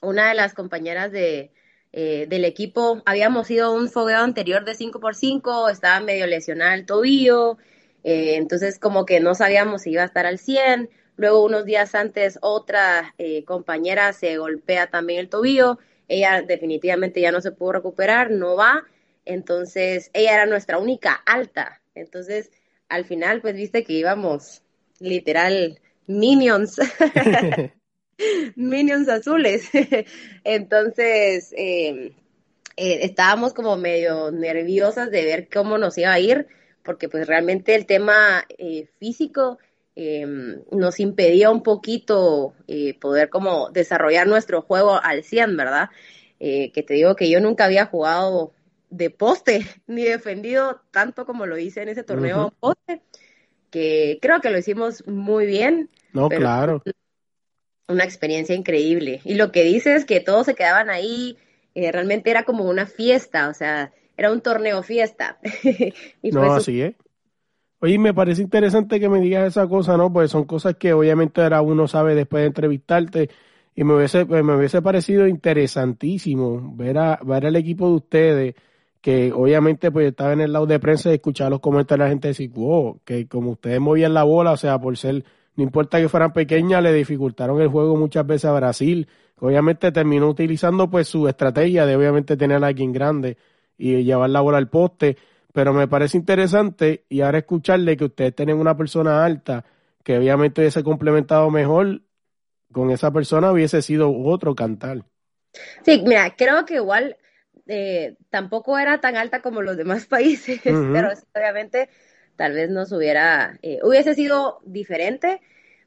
una 0.00 0.30
de 0.30 0.34
las 0.34 0.54
compañeras 0.54 1.12
de, 1.12 1.50
eh, 1.92 2.26
del 2.28 2.44
equipo, 2.44 3.02
habíamos 3.04 3.50
ido 3.50 3.66
a 3.66 3.72
un 3.72 3.88
fogueo 3.88 4.20
anterior 4.20 4.64
de 4.64 4.72
5x5, 4.72 5.70
estaba 5.70 6.00
medio 6.00 6.26
lesionada 6.26 6.74
el 6.74 6.86
tobillo, 6.86 7.58
eh, 8.04 8.36
entonces, 8.36 8.78
como 8.78 9.04
que 9.04 9.20
no 9.20 9.34
sabíamos 9.34 9.82
si 9.82 9.90
iba 9.90 10.02
a 10.02 10.06
estar 10.06 10.26
al 10.26 10.38
100. 10.38 10.90
Luego, 11.16 11.44
unos 11.44 11.64
días 11.64 11.94
antes, 11.94 12.38
otra 12.42 13.14
eh, 13.18 13.44
compañera 13.44 14.12
se 14.12 14.38
golpea 14.38 14.88
también 14.88 15.20
el 15.20 15.28
tobillo. 15.28 15.78
Ella 16.08 16.42
definitivamente 16.42 17.20
ya 17.20 17.32
no 17.32 17.40
se 17.40 17.52
pudo 17.52 17.72
recuperar, 17.72 18.30
no 18.30 18.56
va. 18.56 18.84
Entonces, 19.24 20.10
ella 20.12 20.34
era 20.34 20.46
nuestra 20.46 20.78
única 20.78 21.14
alta. 21.26 21.80
Entonces, 21.94 22.50
al 22.88 23.04
final, 23.04 23.40
pues 23.40 23.54
viste 23.54 23.84
que 23.84 23.92
íbamos 23.92 24.62
literal 24.98 25.80
minions, 26.06 26.76
minions 28.56 29.08
azules. 29.08 29.68
Entonces, 30.44 31.52
eh, 31.56 32.12
eh, 32.76 32.98
estábamos 33.02 33.54
como 33.54 33.76
medio 33.76 34.30
nerviosas 34.30 35.10
de 35.10 35.24
ver 35.24 35.48
cómo 35.52 35.78
nos 35.78 35.98
iba 35.98 36.12
a 36.12 36.20
ir, 36.20 36.46
porque 36.90 37.08
pues 37.08 37.28
realmente 37.28 37.76
el 37.76 37.86
tema 37.86 38.44
eh, 38.58 38.88
físico 38.98 39.58
em, 39.94 40.62
nos 40.72 40.98
impedía 40.98 41.50
un 41.50 41.62
poquito 41.62 42.54
poder 43.00 43.28
como 43.30 43.70
desarrollar 43.70 44.26
nuestro 44.26 44.62
juego 44.62 45.00
al 45.00 45.22
100, 45.22 45.56
¿verdad? 45.56 45.90
que 46.38 46.84
te 46.86 46.94
digo 46.94 47.16
que 47.16 47.28
yo 47.28 47.38
nunca 47.38 47.66
había 47.66 47.84
jugado 47.84 48.54
de 48.88 49.10
poste 49.10 49.60
ni 49.86 50.02
defendido 50.02 50.80
tanto 50.90 51.24
como 51.26 51.46
lo 51.46 51.58
hice 51.58 51.82
en 51.82 51.90
ese 51.90 52.02
torneo 52.02 52.52
poste 52.58 53.02
que 53.70 54.18
creo 54.20 54.40
que 54.40 54.50
lo 54.50 54.58
hicimos 54.58 55.06
muy 55.06 55.46
bien. 55.46 55.90
No, 56.12 56.28
claro. 56.28 56.82
Una 57.88 58.04
experiencia 58.04 58.54
increíble. 58.54 59.20
Y 59.24 59.34
lo 59.34 59.52
que 59.52 59.62
dice 59.62 59.94
es 59.94 60.04
que 60.04 60.20
todos 60.20 60.46
se 60.46 60.54
quedaban 60.54 60.90
ahí, 60.90 61.38
eh, 61.74 61.90
realmente 61.92 62.30
era 62.30 62.44
como 62.44 62.64
una 62.64 62.86
fiesta, 62.86 63.48
o 63.48 63.54
sea, 63.54 63.92
era 64.20 64.32
un 64.32 64.42
torneo 64.42 64.82
fiesta. 64.82 65.38
no, 66.22 66.52
así 66.52 66.82
es. 66.82 66.94
Oye, 67.80 67.98
me 67.98 68.12
parece 68.12 68.42
interesante 68.42 69.00
que 69.00 69.08
me 69.08 69.18
digas 69.18 69.48
esa 69.48 69.66
cosa, 69.66 69.96
¿no? 69.96 70.12
Pues 70.12 70.30
son 70.30 70.44
cosas 70.44 70.76
que 70.76 70.92
obviamente 70.92 71.40
era 71.40 71.62
uno 71.62 71.88
sabe 71.88 72.14
después 72.14 72.42
de 72.42 72.48
entrevistarte 72.48 73.30
y 73.74 73.82
me 73.82 73.94
hubiese, 73.94 74.26
me 74.26 74.54
hubiese 74.54 74.82
parecido 74.82 75.26
interesantísimo 75.26 76.74
ver, 76.76 76.98
a, 76.98 77.18
ver 77.24 77.46
al 77.46 77.56
equipo 77.56 77.88
de 77.88 77.94
ustedes 77.94 78.54
que 79.00 79.32
obviamente 79.32 79.90
pues 79.90 80.08
estaba 80.08 80.34
en 80.34 80.42
el 80.42 80.52
lado 80.52 80.66
de 80.66 80.78
prensa 80.78 81.10
y 81.10 81.14
escuchaba 81.14 81.48
los 81.48 81.60
comentarios 81.60 82.04
de 82.04 82.04
la 82.04 82.10
gente 82.10 82.28
decir, 82.28 82.50
wow, 82.50 83.00
que 83.02 83.26
como 83.26 83.52
ustedes 83.52 83.80
movían 83.80 84.12
la 84.12 84.24
bola, 84.24 84.52
o 84.52 84.58
sea, 84.58 84.78
por 84.78 84.98
ser, 84.98 85.24
no 85.56 85.62
importa 85.64 85.98
que 85.98 86.10
fueran 86.10 86.34
pequeñas, 86.34 86.82
le 86.82 86.92
dificultaron 86.92 87.58
el 87.62 87.68
juego 87.68 87.96
muchas 87.96 88.26
veces 88.26 88.44
a 88.44 88.52
Brasil, 88.52 89.08
obviamente 89.38 89.90
terminó 89.90 90.28
utilizando 90.28 90.90
pues 90.90 91.08
su 91.08 91.26
estrategia 91.26 91.86
de 91.86 91.96
obviamente 91.96 92.36
tener 92.36 92.62
a 92.62 92.66
alguien 92.66 92.92
grande 92.92 93.38
y 93.80 94.04
llevar 94.04 94.30
la 94.30 94.42
bola 94.42 94.58
al 94.58 94.68
poste, 94.68 95.16
pero 95.52 95.72
me 95.72 95.88
parece 95.88 96.18
interesante 96.18 97.04
y 97.08 97.22
ahora 97.22 97.38
escucharle 97.38 97.96
que 97.96 98.04
ustedes 98.04 98.34
tienen 98.34 98.58
una 98.58 98.76
persona 98.76 99.24
alta 99.24 99.64
que 100.04 100.18
obviamente 100.18 100.60
hubiese 100.60 100.84
complementado 100.84 101.50
mejor 101.50 102.02
con 102.72 102.90
esa 102.90 103.10
persona 103.10 103.50
hubiese 103.50 103.82
sido 103.82 104.12
otro 104.12 104.54
cantar. 104.54 105.04
Sí, 105.82 106.02
mira, 106.06 106.36
creo 106.36 106.64
que 106.66 106.74
igual 106.74 107.16
eh, 107.66 108.16
tampoco 108.28 108.78
era 108.78 109.00
tan 109.00 109.16
alta 109.16 109.40
como 109.40 109.62
los 109.62 109.76
demás 109.76 110.06
países, 110.06 110.60
pero 110.62 111.08
obviamente 111.34 111.88
tal 112.36 112.52
vez 112.52 112.70
nos 112.70 112.92
hubiera, 112.92 113.58
eh, 113.62 113.78
hubiese 113.82 114.14
sido 114.14 114.60
diferente, 114.64 115.40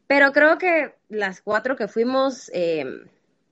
pero 0.08 0.32
creo 0.32 0.58
que 0.58 0.94
las 1.10 1.42
cuatro 1.42 1.76
que 1.76 1.88
fuimos 1.88 2.52
eh, 2.54 2.86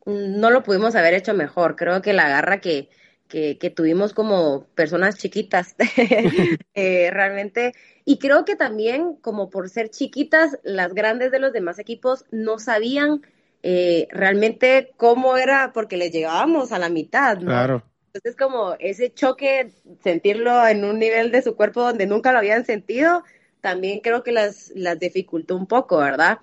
no 0.06 0.50
lo 0.50 0.64
pudimos 0.64 0.96
haber 0.96 1.14
hecho 1.14 1.34
mejor. 1.34 1.76
Creo 1.76 2.02
que 2.02 2.14
la 2.14 2.28
garra 2.28 2.60
que, 2.60 2.90
que, 3.32 3.74
tuvimos 3.76 4.14
como 4.14 4.66
personas 4.76 5.18
chiquitas, 5.18 5.76
realmente, 6.76 7.74
y 8.04 8.20
creo 8.20 8.44
que 8.46 8.56
también 8.56 9.16
como 9.16 9.50
por 9.50 9.70
ser 9.70 9.90
chiquitas, 9.90 10.60
las 10.64 10.94
grandes 10.94 11.32
de 11.32 11.40
los 11.40 11.54
demás 11.54 11.80
equipos 11.80 12.26
no 12.32 12.60
sabían 12.60 13.22
realmente 13.64 14.92
cómo 14.98 15.38
era, 15.38 15.72
porque 15.74 15.96
les 15.98 16.12
llegábamos 16.12 16.72
a 16.72 16.80
la 16.80 16.90
mitad, 16.90 17.38
¿no? 17.38 17.52
Claro. 17.52 17.84
Entonces, 18.14 18.36
como 18.36 18.76
ese 18.80 19.14
choque, 19.14 19.72
sentirlo 20.04 20.68
en 20.68 20.84
un 20.84 21.00
nivel 21.00 21.32
de 21.32 21.42
su 21.42 21.56
cuerpo 21.56 21.82
donde 21.82 22.08
nunca 22.08 22.34
lo 22.34 22.40
habían 22.40 22.66
sentido, 22.66 23.24
también 23.62 24.02
creo 24.02 24.22
que 24.22 24.34
las, 24.34 24.74
las 24.76 25.00
dificultó 25.00 25.56
un 25.56 25.66
poco, 25.66 25.98
¿verdad? 25.98 26.40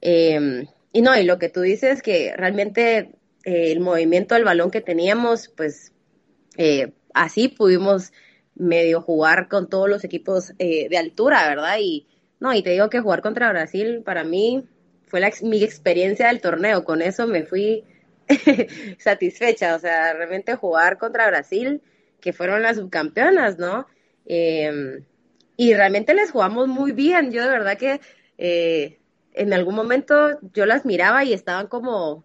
Em, 0.00 0.66
y 0.92 1.02
no, 1.02 1.14
y 1.18 1.24
lo 1.24 1.38
que 1.38 1.50
tú 1.50 1.60
dices, 1.60 2.00
que 2.00 2.32
realmente 2.34 3.10
eh, 3.44 3.72
el 3.72 3.80
movimiento 3.80 4.34
del 4.34 4.44
balón 4.44 4.70
que 4.70 4.80
teníamos, 4.80 5.48
pues 5.48 5.92
eh, 6.62 6.92
así 7.14 7.48
pudimos 7.48 8.12
medio 8.54 9.00
jugar 9.00 9.48
con 9.48 9.70
todos 9.70 9.88
los 9.88 10.04
equipos 10.04 10.52
eh, 10.58 10.90
de 10.90 10.98
altura, 10.98 11.48
¿verdad? 11.48 11.78
Y 11.80 12.06
no, 12.38 12.52
y 12.52 12.62
te 12.62 12.68
digo 12.68 12.90
que 12.90 13.00
jugar 13.00 13.22
contra 13.22 13.48
Brasil 13.48 14.02
para 14.04 14.24
mí 14.24 14.68
fue 15.06 15.20
la, 15.20 15.32
mi 15.40 15.64
experiencia 15.64 16.26
del 16.26 16.42
torneo, 16.42 16.84
con 16.84 17.00
eso 17.00 17.26
me 17.26 17.44
fui 17.44 17.84
satisfecha, 18.98 19.74
o 19.74 19.78
sea, 19.78 20.12
realmente 20.12 20.54
jugar 20.54 20.98
contra 20.98 21.28
Brasil, 21.28 21.80
que 22.20 22.34
fueron 22.34 22.60
las 22.60 22.76
subcampeonas, 22.76 23.58
¿no? 23.58 23.86
Em, 24.26 25.02
y 25.56 25.72
realmente 25.72 26.12
les 26.12 26.30
jugamos 26.30 26.68
muy 26.68 26.92
bien, 26.92 27.32
yo 27.32 27.42
de 27.42 27.48
verdad 27.48 27.78
que 27.78 28.02
eh, 28.36 28.98
en 29.32 29.54
algún 29.54 29.74
momento 29.74 30.38
yo 30.52 30.66
las 30.66 30.84
miraba 30.84 31.24
y 31.24 31.32
estaban 31.32 31.68
como, 31.68 32.22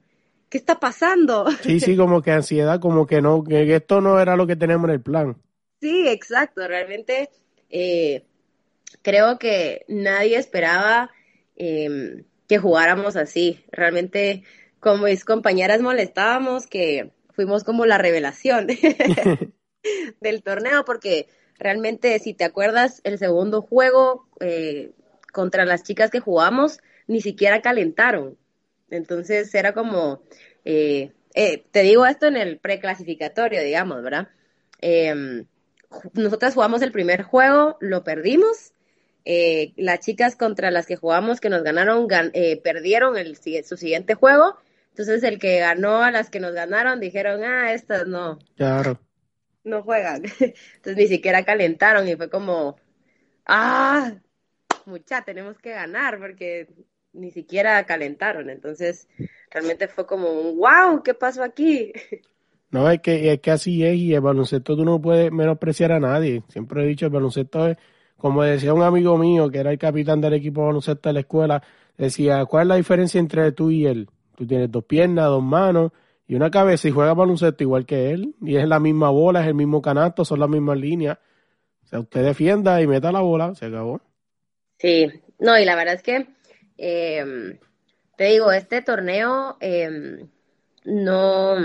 ¿qué 0.55 0.59
está 0.59 0.79
pasando? 0.79 1.51
Sí, 1.63 1.81
sí, 1.81 1.97
como 1.97 2.21
que 2.21 2.31
ansiedad, 2.31 2.79
como 2.79 3.05
que 3.05 3.21
no, 3.21 3.43
que 3.43 3.75
esto 3.75 3.99
no 3.99 4.21
era 4.21 4.37
lo 4.37 4.47
que 4.47 4.55
teníamos 4.55 4.85
en 4.85 4.93
el 4.95 5.01
plan. 5.01 5.35
Sí, 5.81 6.07
exacto, 6.07 6.65
realmente 6.65 7.29
eh, 7.69 8.23
creo 9.01 9.37
que 9.37 9.83
nadie 9.89 10.37
esperaba 10.37 11.11
em, 11.57 12.23
que 12.47 12.57
jugáramos 12.57 13.17
así, 13.17 13.65
realmente 13.69 14.43
como 14.79 15.07
mis 15.07 15.25
compañeras 15.25 15.81
molestábamos 15.81 16.67
que 16.67 17.11
fuimos 17.31 17.65
como 17.65 17.85
la 17.85 17.97
revelación 17.97 18.67
del 20.21 20.41
torneo, 20.41 20.85
porque 20.85 21.27
realmente, 21.59 22.17
si 22.19 22.33
te 22.33 22.45
acuerdas, 22.45 23.01
el 23.03 23.17
segundo 23.17 23.61
juego 23.61 24.29
eh, 24.39 24.93
contra 25.33 25.65
las 25.65 25.83
chicas 25.83 26.11
que 26.11 26.21
jugamos, 26.21 26.79
ni 27.07 27.19
siquiera 27.19 27.61
calentaron. 27.61 28.37
Entonces 28.89 29.53
era 29.55 29.73
como, 29.73 30.21
eh, 30.63 31.11
eh, 31.33 31.65
te 31.71 31.81
digo 31.81 32.05
esto 32.05 32.27
en 32.27 32.37
el 32.37 32.59
preclasificatorio, 32.59 33.61
digamos, 33.61 34.03
¿verdad? 34.03 34.29
Em, 34.81 35.45
nosotras 36.13 36.53
jugamos 36.53 36.81
el 36.81 36.91
primer 36.91 37.23
juego, 37.23 37.77
lo 37.79 38.03
perdimos. 38.03 38.73
las 39.77 39.99
chicas 40.01 40.35
contra 40.35 40.69
las 40.69 40.85
que 40.85 40.97
jugamos, 40.97 41.39
que 41.41 41.49
nos 41.49 41.63
ganaron, 41.63 42.07
perdieron 42.63 43.17
el, 43.17 43.35
su 43.37 43.75
siguiente 43.77 44.13
juego 44.13 44.57
entonces 44.95 45.23
el 45.23 45.39
que 45.39 45.59
ganó 45.59 46.01
a 46.03 46.09
las 46.09 46.29
que 46.29 46.39
nos 46.39 46.53
ganaron 46.53 47.01
dijeron, 47.01 47.43
ah, 47.43 47.73
estas 47.73 48.07
no. 48.07 48.39
Claro. 48.55 48.97
No 49.65 49.83
juegan. 49.83 50.23
Entonces 50.75 50.95
ni 50.95 51.07
siquiera 51.07 51.43
calentaron 51.43 52.07
y 52.07 52.15
fue 52.15 52.29
como, 52.29 52.77
ah, 53.45 54.13
mucha, 54.85 55.21
tenemos 55.23 55.59
que 55.59 55.71
ganar 55.71 56.17
porque 56.17 56.69
ni 57.15 57.31
siquiera 57.31 57.83
calentaron. 57.85 58.49
Entonces 58.49 59.07
realmente 59.49 59.87
fue 59.87 60.05
como 60.05 60.29
un, 60.29 60.57
wow, 60.57 61.01
¿qué 61.03 61.13
pasó 61.13 61.43
aquí? 61.43 61.91
No, 62.71 62.89
es 62.89 62.99
que, 62.99 63.31
es 63.31 63.39
que 63.39 63.51
así 63.51 63.85
es 63.85 63.95
y 63.95 64.13
el 64.13 64.19
baloncesto 64.19 64.75
tú 64.75 64.83
no 64.83 64.99
puedes 64.99 65.31
menospreciar 65.31 65.93
a 65.93 65.99
nadie. 65.99 66.43
Siempre 66.49 66.83
he 66.83 66.87
dicho, 66.87 67.05
el 67.05 67.11
baloncesto 67.11 67.67
es, 67.69 67.77
como 68.17 68.43
decía 68.43 68.73
un 68.73 68.81
amigo 68.81 69.17
mío 69.17 69.49
que 69.49 69.59
era 69.59 69.71
el 69.71 69.77
capitán 69.77 70.19
del 70.19 70.33
equipo 70.33 70.59
de 70.59 70.67
baloncesto 70.67 71.07
de 71.07 71.13
la 71.13 71.19
escuela, 71.21 71.63
decía, 71.97 72.43
¿cuál 72.45 72.63
es 72.63 72.67
la 72.67 72.75
diferencia 72.75 73.19
entre 73.19 73.51
tú 73.53 73.71
y 73.71 73.85
él? 73.85 74.09
Tú 74.35 74.45
tienes 74.45 74.69
dos 74.69 74.83
piernas, 74.83 75.27
dos 75.27 75.43
manos 75.43 75.93
y 76.27 76.35
una 76.35 76.51
cabeza 76.51 76.89
y 76.89 76.91
juegas 76.91 77.15
baloncesto 77.15 77.63
igual 77.63 77.85
que 77.85 78.11
él. 78.11 78.35
Y 78.41 78.57
es 78.57 78.67
la 78.67 78.81
misma 78.81 79.09
bola, 79.09 79.41
es 79.41 79.47
el 79.47 79.55
mismo 79.55 79.81
canasto, 79.81 80.25
son 80.25 80.41
las 80.41 80.49
mismas 80.49 80.77
líneas. 80.77 81.17
O 81.85 81.87
sea, 81.87 81.99
usted 81.99 82.25
defienda 82.25 82.81
y 82.81 82.87
meta 82.87 83.11
la 83.11 83.21
bola, 83.21 83.55
se 83.55 83.67
acabó. 83.67 84.01
Sí, 84.79 85.07
no, 85.39 85.57
y 85.57 85.65
la 85.65 85.75
verdad 85.75 85.93
es 85.93 86.03
que, 86.03 86.27
em, 86.77 87.59
te 88.17 88.25
digo, 88.25 88.51
este 88.51 88.81
torneo 88.81 89.57
em, 89.59 90.27
no, 90.83 91.55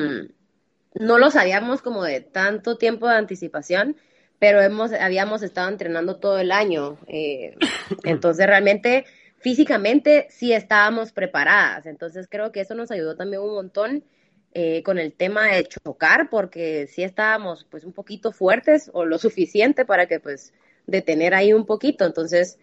no 0.94 1.18
lo 1.18 1.30
sabíamos 1.30 1.82
como 1.82 2.02
de 2.04 2.20
tanto 2.20 2.76
tiempo 2.76 3.08
de 3.08 3.16
anticipación, 3.16 3.96
pero 4.38 4.60
hemos, 4.60 4.92
habíamos 4.92 5.42
estado 5.42 5.68
entrenando 5.68 6.16
todo 6.16 6.38
el 6.38 6.52
año. 6.52 6.98
Eh, 7.06 7.56
entonces, 8.04 8.46
realmente 8.46 9.04
físicamente 9.40 10.26
sí 10.30 10.52
estábamos 10.52 11.12
preparadas. 11.12 11.86
Entonces 11.86 12.28
creo 12.28 12.52
que 12.52 12.60
eso 12.60 12.74
nos 12.74 12.90
ayudó 12.90 13.16
también 13.16 13.42
un 13.42 13.54
montón 13.54 14.04
eh, 14.52 14.82
con 14.82 14.98
el 14.98 15.12
tema 15.12 15.48
de 15.48 15.64
chocar, 15.64 16.28
porque 16.30 16.86
sí 16.86 17.02
estábamos 17.02 17.66
pues 17.70 17.84
un 17.84 17.92
poquito 17.92 18.32
fuertes 18.32 18.90
o 18.92 19.04
lo 19.04 19.18
suficiente 19.18 19.84
para 19.84 20.06
que 20.06 20.20
pues 20.20 20.52
detener 20.86 21.34
ahí 21.34 21.52
un 21.52 21.66
poquito. 21.66 22.04
Entonces, 22.04 22.58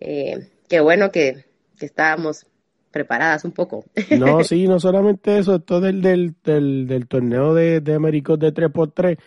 eh, 0.00 0.48
qué 0.68 0.80
bueno 0.80 1.10
que, 1.10 1.44
estábamos 1.86 2.46
preparadas 2.90 3.44
un 3.44 3.52
poco. 3.52 3.84
No, 4.18 4.44
sí, 4.44 4.66
no 4.66 4.78
solamente 4.78 5.38
eso, 5.38 5.56
esto 5.56 5.80
del, 5.80 6.02
del, 6.02 6.36
del, 6.42 7.06
torneo 7.08 7.54
de, 7.54 7.80
de 7.80 7.92
de 7.92 7.98
3x3 7.98 9.18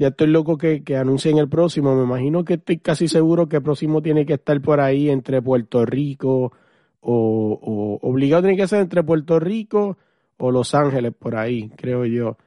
ya 0.00 0.08
estoy 0.08 0.28
loco 0.28 0.56
que, 0.56 0.82
que 0.82 0.96
anuncien 0.96 1.36
el 1.36 1.50
próximo. 1.50 1.94
Me 1.94 2.04
imagino 2.04 2.42
que 2.42 2.54
estoy 2.54 2.78
casi 2.78 3.06
seguro 3.06 3.50
que 3.50 3.56
el 3.56 3.62
próximo 3.62 4.00
tiene 4.00 4.24
que 4.24 4.32
estar 4.32 4.58
por 4.62 4.80
ahí 4.80 5.10
entre 5.10 5.42
Puerto 5.42 5.84
Rico 5.84 6.52
o, 7.00 7.98
obligado 8.00 8.42
tiene 8.44 8.56
que 8.56 8.66
ser 8.66 8.80
entre 8.80 9.02
Puerto 9.02 9.38
Rico 9.38 9.98
o 10.38 10.50
Los 10.50 10.74
Ángeles, 10.74 11.12
por 11.12 11.36
ahí, 11.36 11.68
creo 11.76 12.06
yo. 12.06 12.38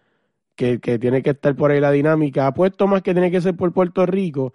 Que, 0.55 0.79
que 0.79 0.98
tiene 0.98 1.22
que 1.22 1.29
estar 1.29 1.55
por 1.55 1.70
ahí 1.70 1.79
la 1.79 1.91
dinámica. 1.91 2.48
Apuesto 2.48 2.88
más 2.88 3.03
que 3.03 3.13
tiene 3.13 3.29
que 3.29 3.41
ser 3.41 3.55
por 3.55 3.72
Puerto 3.72 4.03
Rico, 4.08 4.53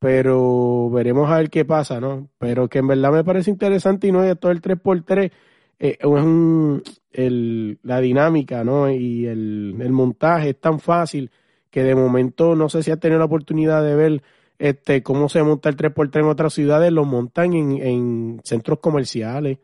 pero 0.00 0.90
veremos 0.90 1.30
a 1.30 1.36
ver 1.36 1.50
qué 1.50 1.66
pasa, 1.66 2.00
¿no? 2.00 2.30
Pero 2.38 2.68
que 2.68 2.78
en 2.78 2.88
verdad 2.88 3.12
me 3.12 3.22
parece 3.22 3.50
interesante 3.50 4.08
y 4.08 4.12
no 4.12 4.24
es 4.24 4.40
todo 4.40 4.50
el 4.50 4.62
3x3, 4.62 5.30
eh, 5.78 5.98
es 6.00 6.06
un, 6.06 6.82
el, 7.12 7.78
la 7.82 8.00
dinámica, 8.00 8.64
¿no? 8.64 8.90
Y 8.90 9.26
el, 9.26 9.76
el 9.78 9.92
montaje 9.92 10.50
es 10.50 10.60
tan 10.60 10.80
fácil 10.80 11.30
que 11.70 11.84
de 11.84 11.94
momento 11.94 12.56
no 12.56 12.70
sé 12.70 12.82
si 12.82 12.90
has 12.90 12.98
tenido 12.98 13.18
la 13.18 13.26
oportunidad 13.26 13.84
de 13.84 13.94
ver 13.94 14.22
este 14.58 15.02
cómo 15.02 15.28
se 15.28 15.42
monta 15.42 15.68
el 15.68 15.76
3x3 15.76 16.20
en 16.20 16.26
otras 16.26 16.54
ciudades, 16.54 16.90
lo 16.90 17.04
montan 17.04 17.52
en, 17.52 17.72
en 17.82 18.40
centros 18.42 18.78
comerciales. 18.80 19.58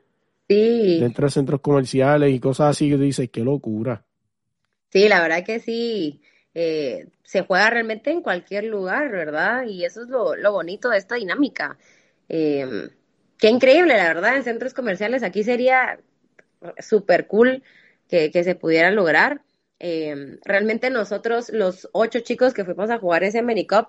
Sí. 0.48 1.00
Dentro 1.00 1.26
de 1.26 1.30
centros 1.30 1.60
comerciales 1.62 2.32
y 2.32 2.40
cosas 2.40 2.70
así 2.70 2.90
que 2.90 2.98
dices, 2.98 3.30
qué 3.30 3.40
locura. 3.40 4.04
Sí, 4.90 5.08
la 5.08 5.22
verdad 5.22 5.44
que 5.44 5.60
sí. 5.60 6.20
Eh, 6.58 7.08
se 7.22 7.42
juega 7.42 7.68
realmente 7.68 8.10
en 8.10 8.22
cualquier 8.22 8.64
lugar, 8.64 9.10
¿verdad? 9.10 9.64
Y 9.66 9.84
eso 9.84 10.02
es 10.02 10.08
lo, 10.08 10.34
lo 10.36 10.52
bonito 10.52 10.88
de 10.88 10.96
esta 10.96 11.16
dinámica. 11.16 11.76
Eh, 12.30 12.88
qué 13.36 13.50
increíble, 13.50 13.94
la 13.94 14.14
verdad, 14.14 14.36
en 14.36 14.42
centros 14.42 14.72
comerciales 14.72 15.22
aquí 15.22 15.44
sería 15.44 16.00
súper 16.78 17.26
cool 17.26 17.62
que, 18.08 18.30
que, 18.30 18.42
se 18.42 18.54
pudiera 18.54 18.90
lograr. 18.90 19.42
Eh, 19.80 20.38
realmente 20.46 20.88
nosotros, 20.88 21.50
los 21.50 21.90
ocho 21.92 22.20
chicos 22.20 22.54
que 22.54 22.64
fuimos 22.64 22.88
a 22.88 22.98
jugar 22.98 23.22
ese 23.22 23.42
Cup, 23.66 23.88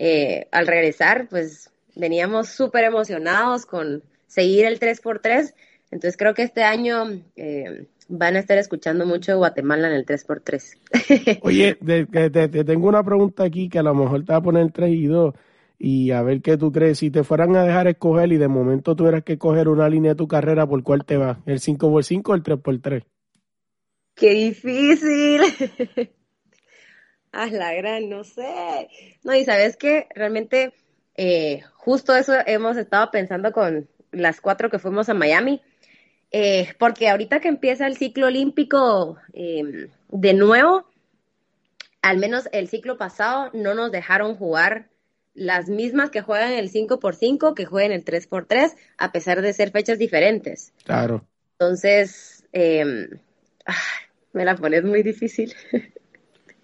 eh, 0.00 0.48
al 0.50 0.66
regresar, 0.66 1.28
pues 1.28 1.70
veníamos 1.94 2.48
súper 2.48 2.82
emocionados 2.82 3.66
con 3.66 4.02
seguir 4.26 4.64
el 4.64 4.80
3x3. 4.80 5.54
Entonces 5.92 6.16
creo 6.16 6.34
que 6.34 6.42
este 6.42 6.64
año 6.64 7.22
eh, 7.36 7.86
van 8.10 8.36
a 8.36 8.40
estar 8.40 8.58
escuchando 8.58 9.06
mucho 9.06 9.36
Guatemala 9.38 9.88
en 9.88 9.94
el 9.94 10.04
3x3. 10.04 11.40
Oye, 11.42 11.76
te, 11.76 12.64
tengo 12.64 12.88
una 12.88 13.04
pregunta 13.04 13.44
aquí 13.44 13.68
que 13.68 13.78
a 13.78 13.82
lo 13.82 13.94
mejor 13.94 14.24
te 14.24 14.32
va 14.32 14.38
a 14.38 14.42
poner 14.42 14.72
3 14.72 14.90
y 14.90 15.06
2 15.06 15.34
y 15.78 16.10
a 16.10 16.22
ver 16.22 16.42
qué 16.42 16.56
tú 16.56 16.72
crees. 16.72 16.98
Si 16.98 17.10
te 17.10 17.24
fueran 17.24 17.56
a 17.56 17.64
dejar 17.64 17.86
escoger 17.86 18.32
y 18.32 18.36
de 18.36 18.48
momento 18.48 18.96
tuvieras 18.96 19.22
que 19.22 19.38
coger 19.38 19.68
una 19.68 19.88
línea 19.88 20.12
de 20.12 20.16
tu 20.16 20.28
carrera, 20.28 20.66
¿por 20.66 20.82
cuál 20.82 21.04
te 21.04 21.16
va? 21.16 21.40
¿El 21.46 21.60
5x5 21.60 22.22
o 22.28 22.34
el 22.34 22.42
3x3? 22.42 23.04
¡Qué 24.14 24.30
difícil! 24.30 25.40
ah, 27.32 27.46
la 27.46 27.72
gran, 27.74 28.10
no 28.10 28.24
sé. 28.24 28.88
No, 29.22 29.34
y 29.34 29.44
sabes 29.44 29.76
que 29.76 30.08
realmente 30.14 30.74
eh, 31.14 31.62
justo 31.74 32.14
eso 32.16 32.34
hemos 32.44 32.76
estado 32.76 33.10
pensando 33.12 33.52
con 33.52 33.88
las 34.10 34.40
cuatro 34.40 34.68
que 34.68 34.80
fuimos 34.80 35.08
a 35.08 35.14
Miami, 35.14 35.62
eh, 36.32 36.68
porque 36.78 37.08
ahorita 37.08 37.40
que 37.40 37.48
empieza 37.48 37.86
el 37.86 37.96
ciclo 37.96 38.26
olímpico 38.26 39.18
eh, 39.32 39.88
de 40.08 40.34
nuevo, 40.34 40.86
al 42.02 42.18
menos 42.18 42.48
el 42.52 42.68
ciclo 42.68 42.96
pasado 42.96 43.50
no 43.52 43.74
nos 43.74 43.90
dejaron 43.90 44.36
jugar 44.36 44.88
las 45.34 45.68
mismas 45.68 46.10
que 46.10 46.22
juegan 46.22 46.52
el 46.52 46.70
5x5 46.70 47.54
que 47.54 47.64
juegan 47.64 47.92
el 47.92 48.04
3x3, 48.04 48.74
a 48.98 49.12
pesar 49.12 49.42
de 49.42 49.52
ser 49.52 49.70
fechas 49.70 49.98
diferentes. 49.98 50.72
Claro. 50.84 51.24
Entonces, 51.58 52.44
eh, 52.52 53.08
me 54.32 54.44
la 54.44 54.56
pones 54.56 54.84
muy 54.84 55.02
difícil. 55.02 55.52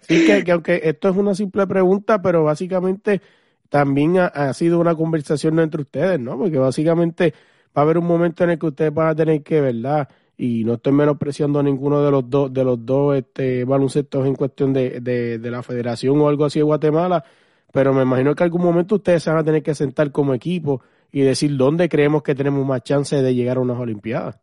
Sí, 0.01 0.25
que, 0.25 0.51
aunque 0.53 0.79
esto 0.85 1.09
es 1.09 1.17
una 1.17 1.35
simple 1.35 1.67
pregunta, 1.67 2.21
pero 2.21 2.45
básicamente 2.45 3.21
también 3.67 4.17
ha, 4.17 4.53
sido 4.53 4.79
una 4.79 4.95
conversación 4.95 5.59
entre 5.59 5.81
ustedes, 5.81 6.17
¿no? 6.17 6.37
Porque 6.37 6.57
básicamente 6.57 7.33
va 7.75 7.81
a 7.81 7.81
haber 7.81 7.97
un 7.97 8.05
momento 8.05 8.43
en 8.43 8.51
el 8.51 8.59
que 8.59 8.67
ustedes 8.67 8.93
van 8.93 9.09
a 9.09 9.15
tener 9.15 9.43
que, 9.43 9.61
¿verdad? 9.61 10.07
Y 10.37 10.63
no 10.63 10.75
estoy 10.75 10.93
menospreciando 10.93 11.59
a 11.59 11.63
ninguno 11.63 12.03
de 12.03 12.11
los 12.11 12.29
dos, 12.29 12.53
de 12.53 12.63
los 12.63 12.85
dos 12.85 13.17
este, 13.17 13.63
baloncestos 13.63 14.25
en 14.27 14.35
cuestión 14.35 14.73
de, 14.73 14.99
de, 14.99 15.51
la 15.51 15.63
federación 15.63 16.19
o 16.21 16.27
algo 16.27 16.45
así 16.45 16.59
de 16.59 16.63
Guatemala, 16.63 17.23
pero 17.71 17.93
me 17.93 18.03
imagino 18.03 18.35
que 18.35 18.43
algún 18.43 18.61
momento 18.61 18.95
ustedes 18.95 19.23
se 19.23 19.29
van 19.29 19.39
a 19.39 19.43
tener 19.43 19.63
que 19.63 19.73
sentar 19.73 20.11
como 20.11 20.33
equipo 20.33 20.81
y 21.11 21.21
decir 21.21 21.55
dónde 21.57 21.89
creemos 21.89 22.21
que 22.21 22.35
tenemos 22.35 22.65
más 22.65 22.83
chance 22.83 23.15
de 23.15 23.33
llegar 23.33 23.57
a 23.57 23.61
unas 23.61 23.79
Olimpiadas. 23.79 24.39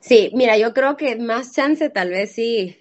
Sí, 0.00 0.30
mira, 0.34 0.56
yo 0.58 0.72
creo 0.74 0.96
que 0.96 1.16
más 1.16 1.54
chance 1.54 1.88
tal 1.90 2.10
vez 2.10 2.32
sí 2.32 2.76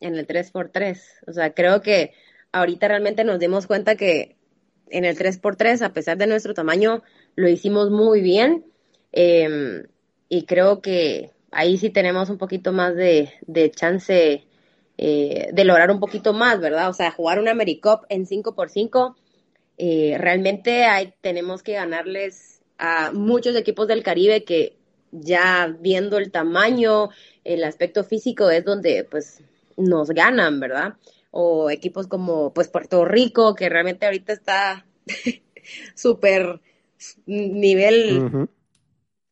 en 0.00 0.16
el 0.16 0.26
3x3. 0.26 1.00
O 1.26 1.32
sea, 1.32 1.54
creo 1.54 1.80
que 1.80 2.12
ahorita 2.52 2.88
realmente 2.88 3.24
nos 3.24 3.38
dimos 3.38 3.66
cuenta 3.66 3.96
que 3.96 4.36
en 4.90 5.04
el 5.04 5.16
3x3, 5.16 5.82
a 5.82 5.92
pesar 5.92 6.18
de 6.18 6.26
nuestro 6.26 6.54
tamaño, 6.54 7.02
lo 7.40 7.48
hicimos 7.48 7.90
muy 7.90 8.20
bien. 8.20 8.64
Eh, 9.12 9.84
y 10.28 10.44
creo 10.44 10.80
que 10.80 11.32
ahí 11.50 11.76
sí 11.78 11.90
tenemos 11.90 12.30
un 12.30 12.38
poquito 12.38 12.72
más 12.72 12.94
de, 12.94 13.32
de 13.46 13.70
chance 13.70 14.44
eh, 14.98 15.48
de 15.52 15.64
lograr 15.64 15.90
un 15.90 15.98
poquito 15.98 16.32
más, 16.32 16.60
¿verdad? 16.60 16.90
O 16.90 16.92
sea, 16.92 17.10
jugar 17.10 17.38
una 17.40 17.52
AmeriCup 17.52 18.04
en 18.10 18.26
5x5, 18.26 19.16
eh, 19.78 20.16
realmente 20.18 20.84
hay, 20.84 21.14
tenemos 21.22 21.62
que 21.62 21.72
ganarles 21.72 22.60
a 22.78 23.10
muchos 23.12 23.56
equipos 23.56 23.88
del 23.88 24.02
Caribe 24.02 24.44
que 24.44 24.76
ya 25.10 25.74
viendo 25.80 26.18
el 26.18 26.30
tamaño, 26.30 27.08
el 27.44 27.64
aspecto 27.64 28.04
físico 28.04 28.50
es 28.50 28.64
donde 28.64 29.04
pues 29.10 29.42
nos 29.76 30.10
ganan, 30.10 30.60
¿verdad? 30.60 30.94
O 31.30 31.70
equipos 31.70 32.06
como 32.06 32.52
pues 32.52 32.68
Puerto 32.68 33.04
Rico, 33.04 33.54
que 33.54 33.68
realmente 33.68 34.04
ahorita 34.04 34.34
está 34.34 34.86
súper 35.94 36.60
nivel 37.26 38.48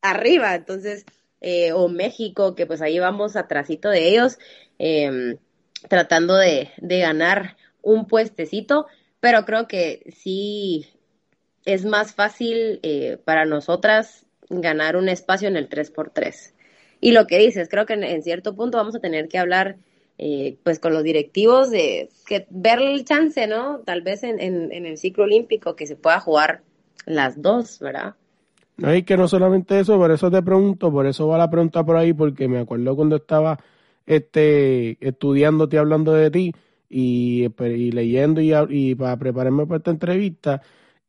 arriba, 0.01 0.55
entonces, 0.55 1.05
eh, 1.41 1.71
o 1.73 1.87
México, 1.87 2.55
que 2.55 2.65
pues 2.65 2.81
ahí 2.81 2.99
vamos 2.99 3.35
atrásito 3.35 3.89
de 3.89 4.09
ellos, 4.09 4.37
eh, 4.77 5.37
tratando 5.87 6.35
de, 6.35 6.71
de 6.77 6.99
ganar 6.99 7.57
un 7.81 8.07
puestecito, 8.07 8.87
pero 9.19 9.45
creo 9.45 9.67
que 9.67 10.13
sí 10.15 10.87
es 11.65 11.85
más 11.85 12.13
fácil 12.13 12.79
eh, 12.83 13.17
para 13.23 13.45
nosotras 13.45 14.25
ganar 14.49 14.95
un 14.95 15.09
espacio 15.09 15.47
en 15.47 15.55
el 15.55 15.69
3x3. 15.69 16.53
Y 17.01 17.11
lo 17.11 17.27
que 17.27 17.37
dices, 17.37 17.69
creo 17.69 17.85
que 17.85 17.93
en, 17.93 18.23
cierto 18.23 18.55
punto 18.55 18.77
vamos 18.77 18.95
a 18.95 18.99
tener 18.99 19.27
que 19.27 19.37
hablar 19.37 19.77
eh, 20.17 20.57
pues 20.63 20.79
con 20.79 20.93
los 20.93 21.03
directivos 21.03 21.69
de 21.69 22.09
que 22.25 22.45
ver 22.49 22.79
el 22.79 23.05
chance, 23.05 23.47
¿no? 23.47 23.79
Tal 23.85 24.01
vez 24.01 24.23
en, 24.23 24.39
en, 24.39 24.85
el 24.85 24.97
ciclo 24.97 25.23
olímpico 25.23 25.75
que 25.75 25.87
se 25.87 25.95
pueda 25.95 26.19
jugar 26.19 26.61
las 27.09 27.41
dos, 27.41 27.79
¿verdad? 27.79 28.15
No, 28.77 28.95
y 28.95 29.03
que 29.03 29.17
no 29.17 29.27
solamente 29.27 29.79
eso, 29.79 29.97
por 29.97 30.11
eso 30.11 30.31
te 30.31 30.41
pregunto, 30.41 30.91
por 30.91 31.05
eso 31.05 31.27
va 31.27 31.37
la 31.37 31.49
pregunta 31.49 31.83
por 31.83 31.97
ahí, 31.97 32.13
porque 32.13 32.47
me 32.47 32.59
acuerdo 32.59 32.95
cuando 32.95 33.17
estaba 33.17 33.59
este, 34.05 34.97
estudiándote, 35.05 35.77
hablando 35.77 36.13
de 36.13 36.31
ti 36.31 36.53
y, 36.87 37.49
leyendo 37.91 38.41
y, 38.41 38.95
para 38.95 39.17
prepararme 39.17 39.65
para 39.65 39.77
esta 39.79 39.91
entrevista, 39.91 40.61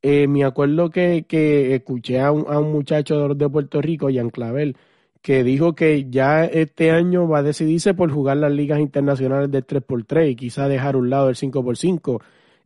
eh, 0.03 0.27
me 0.27 0.45
acuerdo 0.45 0.91
que, 0.91 1.27
que 1.29 1.75
escuché 1.75 2.21
a 2.21 2.33
un, 2.33 2.47
a 2.49 2.59
un 2.59 2.73
muchacho 2.73 3.29
de, 3.35 3.49
Puerto 3.49 3.81
Rico, 3.81 4.09
Jan 4.13 4.31
Clavel, 4.31 4.77
que 5.23 5.45
dijo 5.45 5.75
que 5.75 6.09
ya 6.11 6.45
este 6.47 6.91
año 6.91 7.29
va 7.29 7.39
a 7.39 7.43
decidirse 7.43 7.93
por 7.95 8.11
jugar 8.11 8.39
las 8.39 8.53
ligas 8.53 8.81
internacionales 8.81 9.51
del 9.51 9.67
3x3 9.67 10.31
y 10.31 10.37
quizá 10.37 10.67
dejar 10.67 10.97
un 10.97 11.11
lado 11.11 11.29
el 11.29 11.37
5x5. 11.37 12.21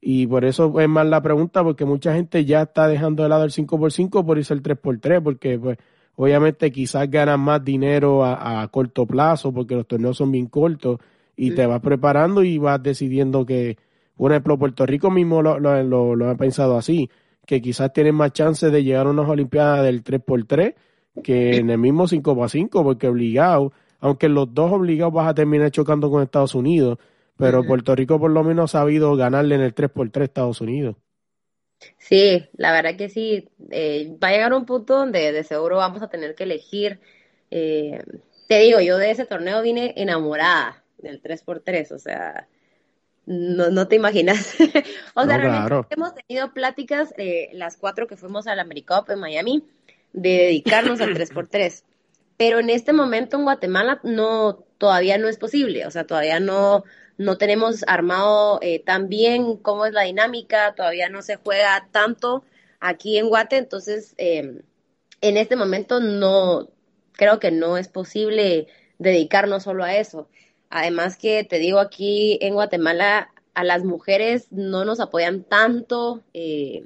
Y 0.06 0.26
por 0.26 0.44
eso 0.44 0.78
es 0.80 0.88
más 0.88 1.06
la 1.06 1.22
pregunta, 1.22 1.64
porque 1.64 1.86
mucha 1.86 2.12
gente 2.12 2.44
ya 2.44 2.62
está 2.62 2.86
dejando 2.88 3.22
de 3.22 3.30
lado 3.30 3.44
el 3.44 3.50
5x5 3.50 4.24
por 4.24 4.36
irse 4.36 4.52
el 4.52 4.62
3x3, 4.62 5.22
porque 5.22 5.58
pues 5.58 5.78
obviamente 6.16 6.70
quizás 6.70 7.10
ganas 7.10 7.38
más 7.38 7.64
dinero 7.64 8.22
a, 8.22 8.68
corto 8.68 9.06
plazo, 9.06 9.50
porque 9.52 9.74
los 9.74 9.86
torneos 9.86 10.18
son 10.18 10.30
bien 10.30 10.46
cortos, 10.46 10.98
y 11.36 11.52
te 11.52 11.66
vas 11.66 11.80
preparando 11.80 12.44
y 12.44 12.58
vas 12.58 12.82
decidiendo 12.82 13.46
que, 13.46 13.78
por 14.14 14.30
ejemplo, 14.30 14.58
Puerto 14.58 14.84
Rico 14.84 15.10
mismo 15.10 15.40
lo, 15.40 15.58
lo, 15.58 16.14
lo 16.14 16.28
ha 16.28 16.34
pensado 16.36 16.76
así 16.76 17.08
que 17.46 17.60
quizás 17.60 17.92
tienen 17.92 18.14
más 18.14 18.32
chances 18.32 18.72
de 18.72 18.82
llegar 18.82 19.06
a 19.06 19.10
unas 19.10 19.28
Olimpiadas 19.28 19.84
del 19.84 20.02
3x3 20.02 20.74
que 21.22 21.56
en 21.56 21.70
el 21.70 21.78
mismo 21.78 22.08
5x5, 22.08 22.82
porque 22.82 23.08
obligado, 23.08 23.72
aunque 24.00 24.28
los 24.28 24.52
dos 24.52 24.72
obligados 24.72 25.14
vas 25.14 25.28
a 25.28 25.34
terminar 25.34 25.70
chocando 25.70 26.10
con 26.10 26.22
Estados 26.22 26.54
Unidos, 26.54 26.98
pero 27.36 27.64
Puerto 27.64 27.94
Rico 27.94 28.18
por 28.18 28.30
lo 28.30 28.44
menos 28.44 28.74
ha 28.74 28.80
sabido 28.80 29.16
ganarle 29.16 29.56
en 29.56 29.62
el 29.62 29.74
3x3 29.74 30.20
a 30.20 30.24
Estados 30.24 30.60
Unidos. 30.60 30.96
Sí, 31.98 32.48
la 32.56 32.72
verdad 32.72 32.96
que 32.96 33.08
sí. 33.08 33.48
Eh, 33.70 34.16
va 34.22 34.28
a 34.28 34.32
llegar 34.32 34.52
un 34.52 34.66
punto 34.66 34.96
donde 34.96 35.32
de 35.32 35.44
seguro 35.44 35.76
vamos 35.76 36.02
a 36.02 36.08
tener 36.08 36.34
que 36.34 36.44
elegir. 36.44 37.00
Eh, 37.50 38.02
te 38.48 38.58
digo, 38.58 38.80
yo 38.80 38.98
de 38.98 39.10
ese 39.10 39.26
torneo 39.26 39.62
vine 39.62 39.94
enamorada 39.96 40.82
del 40.98 41.22
3x3, 41.22 41.92
o 41.92 41.98
sea, 41.98 42.48
no, 43.26 43.70
no 43.70 43.88
te 43.88 43.96
imaginas. 43.96 44.54
o 45.14 45.24
sea, 45.24 45.36
realmente 45.38 45.94
hemos 45.94 46.14
tenido 46.14 46.52
pláticas, 46.52 47.14
eh, 47.16 47.50
las 47.52 47.76
cuatro 47.76 48.06
que 48.06 48.16
fuimos 48.16 48.46
al 48.46 48.60
AmeriCup 48.60 49.10
en 49.10 49.20
Miami, 49.20 49.64
de 50.12 50.30
dedicarnos 50.30 51.00
al 51.00 51.14
3x3. 51.14 51.84
Pero 52.36 52.58
en 52.58 52.70
este 52.70 52.92
momento 52.92 53.36
en 53.36 53.44
Guatemala 53.44 54.00
no, 54.02 54.64
todavía 54.78 55.18
no 55.18 55.28
es 55.28 55.38
posible. 55.38 55.86
O 55.86 55.90
sea, 55.90 56.06
todavía 56.06 56.40
no, 56.40 56.84
no 57.16 57.38
tenemos 57.38 57.84
armado 57.86 58.58
eh, 58.62 58.80
tan 58.80 59.08
bien 59.08 59.56
cómo 59.56 59.86
es 59.86 59.92
la 59.92 60.02
dinámica, 60.02 60.74
todavía 60.74 61.08
no 61.08 61.22
se 61.22 61.36
juega 61.36 61.88
tanto 61.92 62.44
aquí 62.80 63.18
en 63.18 63.28
Guate. 63.28 63.56
Entonces, 63.56 64.14
eh, 64.18 64.62
en 65.20 65.36
este 65.36 65.56
momento 65.56 66.00
no, 66.00 66.68
creo 67.12 67.38
que 67.38 67.50
no 67.50 67.78
es 67.78 67.88
posible 67.88 68.66
dedicarnos 68.98 69.64
solo 69.64 69.84
a 69.84 69.96
eso. 69.96 70.28
Además 70.70 71.16
que 71.16 71.44
te 71.44 71.58
digo, 71.58 71.78
aquí 71.78 72.38
en 72.42 72.54
Guatemala 72.54 73.30
a 73.54 73.64
las 73.64 73.84
mujeres 73.84 74.48
no 74.50 74.84
nos 74.84 75.00
apoyan 75.00 75.44
tanto. 75.44 76.22
Eh, 76.34 76.84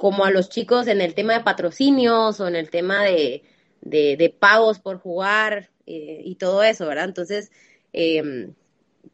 como 0.00 0.24
a 0.24 0.30
los 0.30 0.48
chicos 0.48 0.86
en 0.88 1.02
el 1.02 1.14
tema 1.14 1.34
de 1.34 1.44
patrocinios 1.44 2.40
o 2.40 2.48
en 2.48 2.56
el 2.56 2.70
tema 2.70 3.04
de, 3.04 3.42
de, 3.82 4.34
pagos 4.36 4.78
por 4.78 4.98
jugar 4.98 5.68
eh, 5.84 6.22
y 6.24 6.36
todo 6.36 6.62
eso, 6.62 6.86
¿verdad? 6.86 7.04
Entonces, 7.04 7.52
em, 7.92 8.54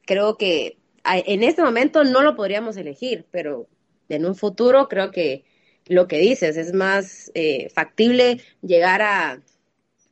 creo 0.05 0.37
que 0.37 0.79
en 1.05 1.43
este 1.43 1.63
momento 1.63 2.05
no 2.05 2.23
lo 2.23 2.35
podríamos 2.35 2.77
elegir, 2.77 3.27
pero 3.31 3.69
en 4.09 4.27
un 4.27 4.35
futuro 4.35 4.89
creo 4.89 5.11
que 5.11 5.45
lo 5.87 6.09
que 6.09 6.19
dices 6.19 6.57
es 6.57 6.73
más 6.73 7.31
eh, 7.35 7.69
factible 7.71 8.41
llegar 8.61 9.03
a 9.03 9.41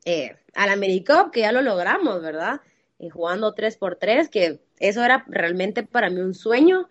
eh, 0.04 0.36
al 0.54 0.70
AmeriCup, 0.70 1.30
que 1.32 1.40
ya 1.40 1.52
lo 1.52 1.62
logramos, 1.62 2.22
¿verdad? 2.22 2.60
Eh, 2.98 3.10
jugando 3.10 3.54
3 3.54 3.76
por 3.76 3.96
3 3.96 4.28
que 4.28 4.60
eso 4.78 5.04
era 5.04 5.24
realmente 5.28 5.82
para 5.82 6.10
mí 6.10 6.20
un 6.20 6.34
sueño 6.34 6.88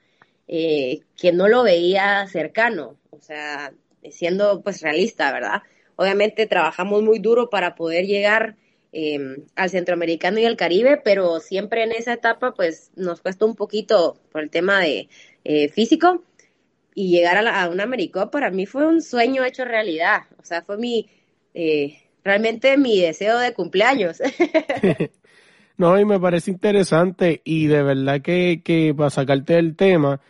eh, 0.47 1.01
que 1.15 1.31
no 1.31 1.47
lo 1.47 1.63
veía 1.63 2.27
cercano, 2.27 2.97
o 3.11 3.21
sea, 3.21 3.73
siendo 4.11 4.61
pues 4.61 4.81
realista, 4.81 5.31
¿verdad? 5.31 5.61
Obviamente 5.95 6.47
trabajamos 6.47 7.03
muy 7.03 7.19
duro 7.19 7.49
para 7.49 7.75
poder 7.75 8.05
llegar 8.05 8.57
em, 8.93 9.43
al 9.55 9.69
centroamericano 9.69 10.39
y 10.39 10.45
al 10.45 10.55
Caribe, 10.55 11.01
pero 11.03 11.39
siempre 11.39 11.83
en 11.83 11.91
esa 11.91 12.13
etapa 12.13 12.53
pues 12.53 12.91
nos 12.95 13.21
cuesta 13.21 13.45
un 13.45 13.55
poquito 13.55 14.17
por 14.31 14.43
el 14.43 14.49
tema 14.49 14.79
de 14.79 15.09
eh, 15.43 15.67
físico 15.69 16.23
y 16.95 17.09
llegar 17.09 17.37
a, 17.37 17.41
la, 17.41 17.63
a 17.63 17.69
un 17.69 17.81
Americop 17.81 18.31
para 18.31 18.51
mí 18.51 18.65
fue 18.65 18.87
un 18.87 19.01
sueño 19.01 19.43
hecho 19.43 19.65
realidad, 19.65 20.21
o 20.39 20.45
sea, 20.45 20.61
fue 20.61 20.77
mi, 20.77 21.09
eh, 21.53 21.97
realmente 22.23 22.77
mi 22.77 22.99
deseo 23.01 23.39
de 23.39 23.53
cumpleaños. 23.53 24.21
no, 25.77 25.99
y 25.99 26.05
me 26.05 26.19
parece 26.19 26.51
interesante 26.51 27.41
y 27.43 27.67
de 27.67 27.83
verdad 27.83 28.21
que, 28.21 28.61
que 28.63 28.93
para 28.95 29.09
sacarte 29.09 29.53
del 29.53 29.75
tema, 29.75 30.21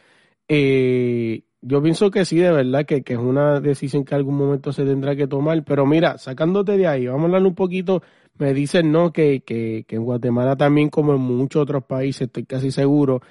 eh, 0.48 1.44
yo 1.66 1.82
pienso 1.82 2.12
que 2.12 2.26
sí, 2.26 2.38
de 2.38 2.52
verdad, 2.52 2.86
que, 2.86 3.04
que, 3.04 3.14
es 3.14 3.20
una 3.20 3.60
decisión 3.62 4.04
que 4.04 4.16
algún 4.16 4.36
momento 4.36 4.74
se 4.74 4.84
tendrá 4.86 5.16
que 5.16 5.28
tomar. 5.28 5.64
Pero 5.64 5.86
mira, 5.86 6.18
sacándote 6.18 6.78
de 6.78 6.88
ahí, 6.88 7.08
vamos 7.08 7.24
a 7.24 7.26
hablar 7.26 7.44
un 7.44 7.56
poquito. 7.56 8.04
Me 8.38 8.54
dicen, 8.54 8.92
no, 8.92 9.14
que, 9.14 9.42
que, 9.42 9.86
que 9.88 9.96
en 9.96 10.04
Guatemala 10.04 10.56
también, 10.58 10.90
como 10.90 11.14
en 11.14 11.22
muchos 11.22 11.62
otros 11.64 11.84
países, 11.86 12.24
estoy 12.28 12.46
casi 12.46 12.72
seguro, 12.72 13.22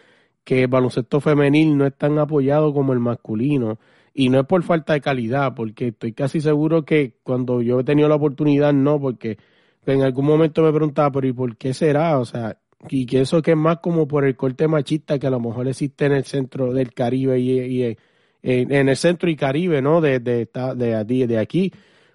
que 0.45 0.63
el 0.63 0.69
baloncesto 0.69 1.21
femenil 1.21 1.77
no 1.77 1.87
es 1.87 1.95
tan 1.97 2.19
apoyado 2.19 2.73
como 2.73 2.93
el 2.93 3.01
masculino. 3.01 3.79
Y 4.15 4.29
no 4.29 4.41
es 4.41 4.47
por 4.47 4.63
falta 4.63 4.95
de 4.95 5.01
calidad, 5.01 5.55
porque 5.55 5.89
estoy 5.89 6.13
casi 6.13 6.41
seguro 6.41 6.85
que 6.85 7.17
cuando 7.23 7.63
yo 7.63 7.81
he 7.81 7.85
tenido 7.85 8.09
la 8.09 8.17
oportunidad, 8.17 8.73
no, 8.73 9.01
porque 9.01 9.39
en 9.87 10.03
algún 10.03 10.27
momento 10.27 10.63
me 10.63 10.73
preguntaba, 10.73 11.11
pero 11.13 11.27
¿y 11.27 11.33
por 11.33 11.57
qué 11.57 11.75
será? 11.75 12.19
O 12.19 12.25
sea, 12.25 12.59
y 12.89 13.07
que 13.07 13.21
eso 13.21 13.43
que 13.43 13.53
es 13.53 13.57
más 13.57 13.79
como 13.79 14.09
por 14.09 14.25
el 14.25 14.37
corte 14.37 14.69
machista 14.69 15.19
que 15.19 15.27
a 15.27 15.31
lo 15.31 15.41
mejor 15.41 15.69
existe 15.69 16.07
en 16.07 16.13
el 16.13 16.25
centro 16.25 16.73
del 16.73 16.93
Caribe 16.93 17.39
y, 17.39 17.97
en, 18.43 18.89
el 18.89 18.97
centro 18.97 19.31
y 19.31 19.37
Caribe, 19.37 19.81
¿no? 19.81 20.01
De, 20.01 20.19
de, 20.21 20.49
de, 20.77 21.27
de 21.27 21.39
aquí, 21.39 21.73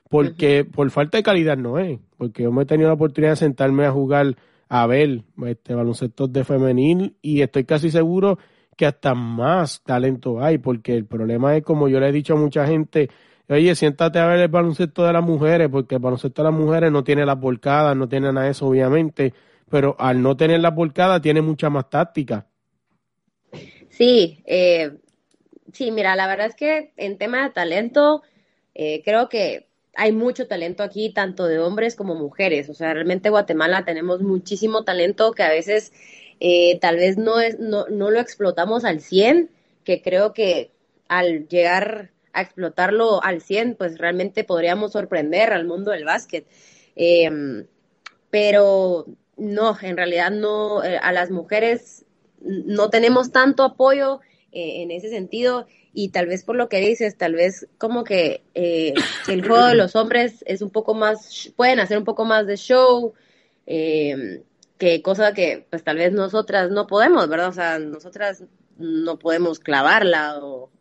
porque 0.10 0.66
por 0.66 0.90
falta 0.92 1.18
de 1.18 1.24
calidad 1.24 1.58
no 1.58 1.80
es, 1.80 2.00
porque 2.18 2.44
yo 2.44 2.52
me 2.52 2.64
he 2.64 2.66
tenido 2.66 2.90
la 2.90 2.96
oportunidad 2.96 3.34
de 3.34 3.38
sentarme 3.38 3.86
a 3.86 3.92
jugar 3.92 4.36
a 4.70 4.86
ver 4.88 5.24
este 5.46 5.74
baloncesto 5.74 6.28
de 6.28 6.44
femenil 6.44 7.16
y 7.22 7.42
estoy 7.42 7.64
casi 7.64 7.90
seguro 7.90 8.38
que 8.76 8.86
hasta 8.86 9.16
más 9.16 9.82
talento 9.84 10.42
hay, 10.42 10.60
porque 10.60 10.94
el 10.96 11.06
problema 11.06 11.56
es, 11.56 11.64
como 11.64 11.90
yo 11.90 12.00
le 12.00 12.10
he 12.10 12.12
dicho 12.12 12.34
a 12.34 12.38
mucha 12.38 12.68
gente, 12.68 13.10
oye, 13.50 13.74
siéntate 13.74 14.20
a 14.20 14.28
ver 14.28 14.40
el 14.40 14.50
baloncesto 14.50 15.04
de 15.04 15.14
las 15.14 15.24
mujeres, 15.24 15.68
porque 15.70 15.96
el 15.96 16.02
baloncesto 16.02 16.44
de 16.44 16.52
las 16.52 16.60
mujeres 16.60 16.92
no 16.92 17.04
tiene 17.04 17.26
las 17.26 17.40
volcadas, 17.40 17.98
no 17.98 18.08
tiene 18.08 18.32
nada 18.32 18.46
de 18.46 18.52
eso, 18.52 18.68
obviamente, 18.68 19.34
pero 19.70 19.96
al 19.98 20.22
no 20.22 20.38
tener 20.38 20.60
las 20.60 20.76
volcadas 20.76 21.22
tiene 21.22 21.42
mucha 21.42 21.70
más 21.70 21.90
táctica. 21.90 22.46
Sí, 23.90 24.44
eh, 24.46 24.92
sí, 25.74 25.92
mira, 25.92 26.16
la 26.16 26.28
verdad 26.28 26.48
es 26.48 26.56
que 26.56 26.92
en 26.98 27.18
tema 27.18 27.44
de 27.44 27.54
talento, 27.54 28.24
eh, 28.76 29.02
creo 29.04 29.30
que 29.30 29.68
hay 29.96 30.12
mucho 30.12 30.48
talento 30.48 30.84
aquí, 30.84 31.12
tanto 31.12 31.46
de 31.48 31.60
hombres 31.60 31.96
como 31.96 32.16
mujeres. 32.16 32.70
O 32.70 32.74
sea, 32.74 32.94
realmente 32.94 33.30
Guatemala 33.30 33.84
tenemos 33.84 34.22
muchísimo 34.22 34.84
talento 34.84 35.32
que 35.32 35.44
a 35.44 35.50
veces 35.50 35.92
eh, 36.40 36.78
tal 36.80 36.98
vez 36.98 37.18
no, 37.18 37.40
es, 37.40 37.60
no, 37.60 37.88
no 37.88 38.12
lo 38.12 38.20
explotamos 38.20 38.86
al 38.86 39.02
100, 39.02 39.50
que 39.84 40.02
creo 40.02 40.34
que 40.34 40.72
al 41.08 41.48
llegar 41.48 42.12
a 42.34 42.42
explotarlo 42.42 43.24
al 43.24 43.42
100, 43.42 43.76
pues 43.76 43.98
realmente 43.98 44.44
podríamos 44.44 44.92
sorprender 44.92 45.52
al 45.52 45.66
mundo 45.66 45.92
del 45.92 46.06
básquet. 46.06 46.46
Em, 46.96 47.66
pero 48.30 49.06
no, 49.38 49.78
en 49.82 49.98
realidad 49.98 50.30
no, 50.30 50.84
eh, 50.84 51.00
a 51.02 51.12
las 51.12 51.32
mujeres 51.32 52.06
no 52.42 52.90
tenemos 52.92 53.32
tanto 53.32 53.64
apoyo 53.64 54.20
eh, 54.60 54.82
en 54.82 54.90
ese 54.90 55.10
sentido 55.10 55.68
y 55.94 56.10
tal 56.10 56.26
vez 56.26 56.44
por 56.44 56.56
lo 56.56 56.68
que 56.68 56.80
dices, 56.80 57.16
tal 57.16 57.36
vez 57.36 57.68
como 57.78 58.04
que 58.04 58.42
el 58.56 59.48
juego 59.48 59.68
de 59.68 59.76
los 59.76 59.96
hombres 59.96 60.44
es 60.48 60.64
un 60.64 60.72
poco 60.72 60.96
más, 60.96 61.54
pueden 61.56 61.80
hacer 61.80 61.96
un 62.00 62.06
poco 62.06 62.26
más 62.26 62.48
de 62.48 62.58
show, 62.58 63.14
eh, 63.68 64.42
que 64.80 65.04
cosa 65.04 65.36
que 65.36 65.68
pues 65.70 65.84
tal 65.84 65.98
vez 65.98 66.12
nosotras 66.12 66.72
no 66.72 66.88
podemos, 66.88 67.30
¿verdad? 67.30 67.50
O 67.50 67.54
sea, 67.54 67.78
nosotras 67.78 68.46
no 68.80 69.20
podemos 69.20 69.60
clavarla 69.60 70.40
o, 70.42 70.72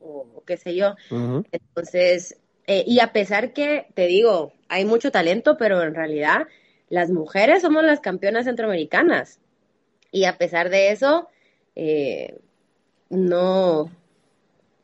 qué 0.46 0.56
sé 0.56 0.74
yo. 0.74 0.94
Entonces, 1.10 2.38
eh, 2.66 2.82
y 2.86 3.00
a 3.00 3.12
pesar 3.12 3.52
que, 3.52 3.88
te 3.92 4.06
digo, 4.06 4.54
hay 4.70 4.86
mucho 4.86 5.10
talento, 5.10 5.58
pero 5.58 5.82
en 5.82 5.94
realidad 5.94 6.46
las 6.88 7.10
mujeres 7.10 7.60
somos 7.60 7.84
las 7.84 8.00
campeonas 8.00 8.46
centroamericanas. 8.46 9.38
Y 10.12 10.24
a 10.24 10.38
pesar 10.38 10.70
de 10.70 10.92
eso, 10.92 11.28
eh, 11.74 12.38
no, 13.10 13.90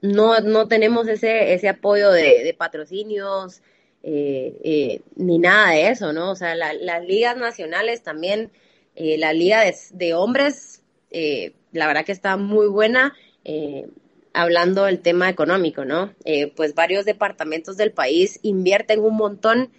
no, 0.00 0.40
no 0.40 0.68
tenemos 0.68 1.08
ese, 1.08 1.54
ese 1.54 1.68
apoyo 1.68 2.10
de, 2.10 2.54
patrocinios 2.58 3.62
eh, 4.02 5.00
ni 5.16 5.38
nada 5.38 5.70
de 5.70 5.88
eso, 5.88 6.12
¿no? 6.12 6.30
O 6.30 6.36
sea, 6.36 6.54
las 6.54 7.04
ligas 7.04 7.36
nacionales 7.36 8.02
también 8.02 8.50
eh, 8.94 9.16
la 9.18 9.32
liga 9.32 9.62
de, 9.90 10.14
hombres, 10.14 10.82
eh, 11.10 11.54
la 11.72 11.86
verdad 11.86 12.04
que 12.04 12.12
está 12.12 12.36
muy 12.36 12.66
buena, 12.66 13.14
eh, 13.44 13.86
hablando 14.34 14.84
del 14.84 15.00
tema 15.00 15.28
económico, 15.28 15.84
¿no? 15.84 16.14
pues 16.56 16.74
varios 16.74 17.04
departamentos 17.04 17.76
del 17.76 17.92
país 17.92 18.38
invierten 18.42 19.00
un 19.00 19.16
montón 19.16 19.70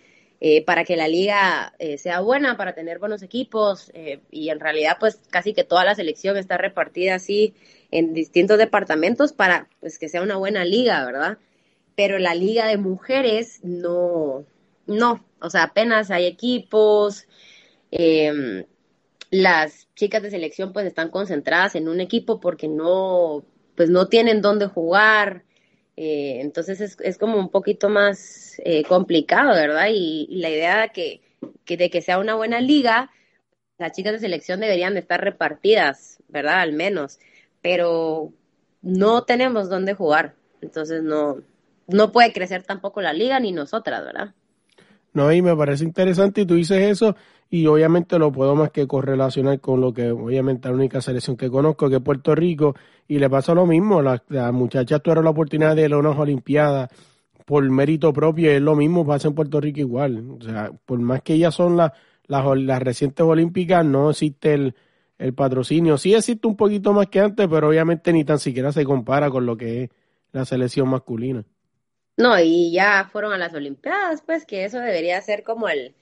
para 0.67 0.83
que 0.83 0.95
la 0.95 1.07
liga 1.07 1.73
sea 1.97 2.19
buena, 2.19 2.55
para 2.55 2.75
tener 2.75 2.99
buenos 2.99 3.23
equipos, 3.23 3.91
y 4.29 4.49
en 4.49 4.59
realidad 4.59 4.97
pues 4.99 5.21
casi 5.31 5.55
que 5.55 5.63
toda 5.63 5.85
la 5.85 5.95
selección 5.95 6.37
está 6.37 6.57
repartida 6.57 7.15
así 7.15 7.55
en 7.93 8.13
distintos 8.13 8.57
departamentos 8.57 9.33
para 9.33 9.69
pues 9.79 9.99
que 9.99 10.09
sea 10.09 10.23
una 10.23 10.35
buena 10.37 10.65
liga, 10.65 11.05
¿verdad? 11.05 11.37
Pero 11.95 12.17
la 12.17 12.33
liga 12.33 12.65
de 12.65 12.77
mujeres 12.77 13.59
no, 13.63 14.45
no, 14.87 15.23
o 15.39 15.49
sea, 15.51 15.63
apenas 15.63 16.09
hay 16.09 16.25
equipos, 16.25 17.27
eh, 17.91 18.65
las 19.29 19.87
chicas 19.93 20.23
de 20.23 20.31
selección 20.31 20.73
pues 20.73 20.87
están 20.87 21.09
concentradas 21.09 21.75
en 21.75 21.87
un 21.87 22.01
equipo 22.01 22.39
porque 22.39 22.67
no, 22.67 23.45
pues 23.75 23.91
no 23.91 24.07
tienen 24.07 24.41
dónde 24.41 24.65
jugar, 24.65 25.43
eh, 25.95 26.39
entonces 26.41 26.81
es, 26.81 26.97
es, 26.99 27.19
como 27.19 27.37
un 27.37 27.49
poquito 27.49 27.89
más 27.89 28.59
eh, 28.65 28.83
complicado, 28.85 29.53
¿verdad? 29.53 29.89
Y, 29.93 30.27
la 30.31 30.49
idea 30.49 30.87
que, 30.87 31.21
que, 31.63 31.77
de 31.77 31.91
que 31.91 32.01
sea 32.01 32.17
una 32.17 32.33
buena 32.33 32.59
liga, 32.59 33.11
las 33.77 33.91
chicas 33.91 34.13
de 34.13 34.19
selección 34.19 34.59
deberían 34.61 34.95
de 34.95 35.01
estar 35.01 35.21
repartidas, 35.21 36.17
¿verdad? 36.27 36.61
Al 36.61 36.73
menos, 36.73 37.19
pero 37.63 38.31
no 38.83 39.23
tenemos 39.23 39.69
dónde 39.69 39.95
jugar, 39.95 40.35
entonces 40.61 41.01
no, 41.01 41.37
no 41.87 42.11
puede 42.11 42.31
crecer 42.31 42.61
tampoco 42.61 43.01
la 43.01 43.13
liga 43.13 43.39
ni 43.39 43.51
nosotras, 43.51 44.05
¿verdad? 44.05 44.35
No, 45.13 45.31
y 45.31 45.41
me 45.41 45.55
parece 45.55 45.83
interesante 45.83 46.41
y 46.41 46.45
tú 46.45 46.55
dices 46.55 46.81
eso 46.81 47.15
y 47.49 47.67
obviamente 47.67 48.17
lo 48.17 48.31
puedo 48.31 48.55
más 48.55 48.71
que 48.71 48.87
correlacionar 48.87 49.59
con 49.59 49.79
lo 49.79 49.93
que 49.93 50.11
obviamente 50.11 50.67
la 50.67 50.73
única 50.73 51.01
selección 51.01 51.37
que 51.37 51.49
conozco 51.49 51.89
que 51.89 51.97
es 51.97 52.01
Puerto 52.01 52.33
Rico 52.35 52.75
y 53.07 53.19
le 53.19 53.29
pasa 53.29 53.53
lo 53.53 53.65
mismo, 53.65 54.01
las, 54.01 54.21
muchachas 54.51 55.01
tuvieron 55.01 55.25
la 55.25 55.31
oportunidad 55.31 55.75
de 55.75 55.85
ir 55.85 55.93
a 55.93 55.97
unas 55.97 56.17
olimpiadas 56.17 56.89
por 57.45 57.63
mérito 57.69 58.11
propio 58.11 58.51
es 58.51 58.61
lo 58.61 58.75
mismo 58.75 59.05
pasa 59.05 59.27
en 59.27 59.35
Puerto 59.35 59.61
Rico 59.61 59.79
igual, 59.79 60.31
o 60.31 60.43
sea, 60.43 60.71
por 60.85 60.99
más 60.99 61.21
que 61.21 61.35
ellas 61.35 61.53
son 61.53 61.77
las, 61.77 61.91
las, 62.27 62.81
recientes 62.81 63.23
olímpicas 63.23 63.85
no 63.85 64.09
existe 64.09 64.55
el, 64.55 64.75
el 65.23 65.33
patrocinio, 65.33 65.97
sí 65.97 66.13
existe 66.13 66.47
un 66.47 66.55
poquito 66.57 66.91
más 66.93 67.07
que 67.07 67.19
antes, 67.19 67.47
pero 67.47 67.69
obviamente 67.69 68.11
ni 68.11 68.23
tan 68.25 68.39
siquiera 68.39 68.71
se 68.71 68.83
compara 68.83 69.29
con 69.29 69.45
lo 69.45 69.55
que 69.55 69.83
es 69.83 69.89
la 70.31 70.45
selección 70.45 70.89
masculina. 70.89 71.43
No, 72.17 72.39
y 72.39 72.71
ya 72.71 73.09
fueron 73.11 73.33
a 73.33 73.37
las 73.37 73.53
Olimpiadas, 73.53 74.21
pues 74.25 74.45
que 74.45 74.65
eso 74.65 74.79
debería 74.79 75.19
ser 75.21 75.43
como 75.43 75.69
el, 75.69 75.95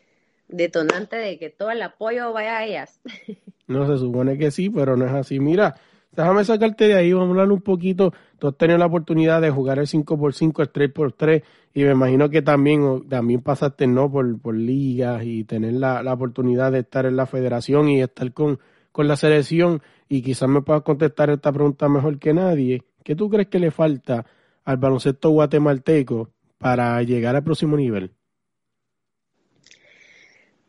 detonante 0.51 1.15
de 1.15 1.37
que 1.37 1.49
todo 1.49 1.71
el 1.71 1.81
apoyo 1.81 2.33
vaya 2.33 2.57
a 2.57 2.65
ellas. 2.65 2.99
No, 3.67 3.87
se 3.87 3.97
supone 3.99 4.37
que 4.37 4.51
sí, 4.51 4.69
pero 4.69 4.97
no 4.97 5.05
es 5.05 5.13
así. 5.13 5.39
Mira, 5.39 5.75
déjame 6.11 6.43
sacarte 6.43 6.89
de 6.89 6.95
ahí, 6.95 7.13
vamos 7.13 7.29
a 7.29 7.31
hablar 7.31 7.51
un 7.53 7.61
poquito. 7.61 8.13
Tú 8.37 8.49
has 8.49 8.57
tenido 8.57 8.77
la 8.77 8.87
oportunidad 8.87 9.39
de 9.39 9.49
jugar 9.49 9.79
el 9.79 9.87
5x5, 9.87 10.61
el 10.61 10.73
3x3, 10.73 11.41
y 11.73 11.83
me 11.85 11.91
imagino 11.91 12.29
que 12.29 12.41
también, 12.41 13.07
también 13.07 13.41
pasaste 13.41 13.87
no 13.87 14.11
por, 14.11 14.41
por 14.41 14.55
ligas 14.55 15.23
y 15.23 15.45
tener 15.45 15.71
la, 15.75 16.03
la 16.03 16.11
oportunidad 16.11 16.73
de 16.73 16.79
estar 16.79 17.05
en 17.05 17.15
la 17.15 17.27
federación 17.27 17.87
y 17.87 18.01
estar 18.01 18.33
con, 18.33 18.59
con 18.91 19.07
la 19.07 19.15
selección. 19.15 19.81
Y 20.07 20.21
quizás 20.21 20.49
me 20.49 20.61
puedas 20.61 20.83
contestar 20.83 21.29
esta 21.29 21.51
pregunta 21.51 21.87
mejor 21.89 22.19
que 22.19 22.33
nadie. 22.33 22.83
¿Qué 23.03 23.15
tú 23.15 23.29
crees 23.29 23.47
que 23.47 23.59
le 23.59 23.71
falta 23.71 24.25
al 24.63 24.77
baloncesto 24.77 25.29
guatemalteco 25.29 26.29
para 26.57 27.01
llegar 27.03 27.35
al 27.35 27.43
próximo 27.43 27.77
nivel? 27.77 28.11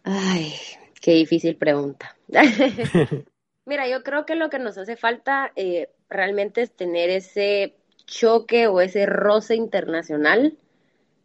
Ay, 0.04 0.52
qué 1.00 1.12
difícil 1.12 1.56
pregunta. 1.56 2.16
Mira, 3.66 3.88
yo 3.88 4.02
creo 4.02 4.26
que 4.26 4.34
lo 4.34 4.50
que 4.50 4.58
nos 4.58 4.76
hace 4.78 4.96
falta 4.96 5.52
eh, 5.54 5.88
realmente 6.08 6.62
es 6.62 6.74
tener 6.74 7.10
ese 7.10 7.76
choque 8.06 8.66
o 8.66 8.80
ese 8.80 9.06
roce 9.06 9.54
internacional 9.54 10.58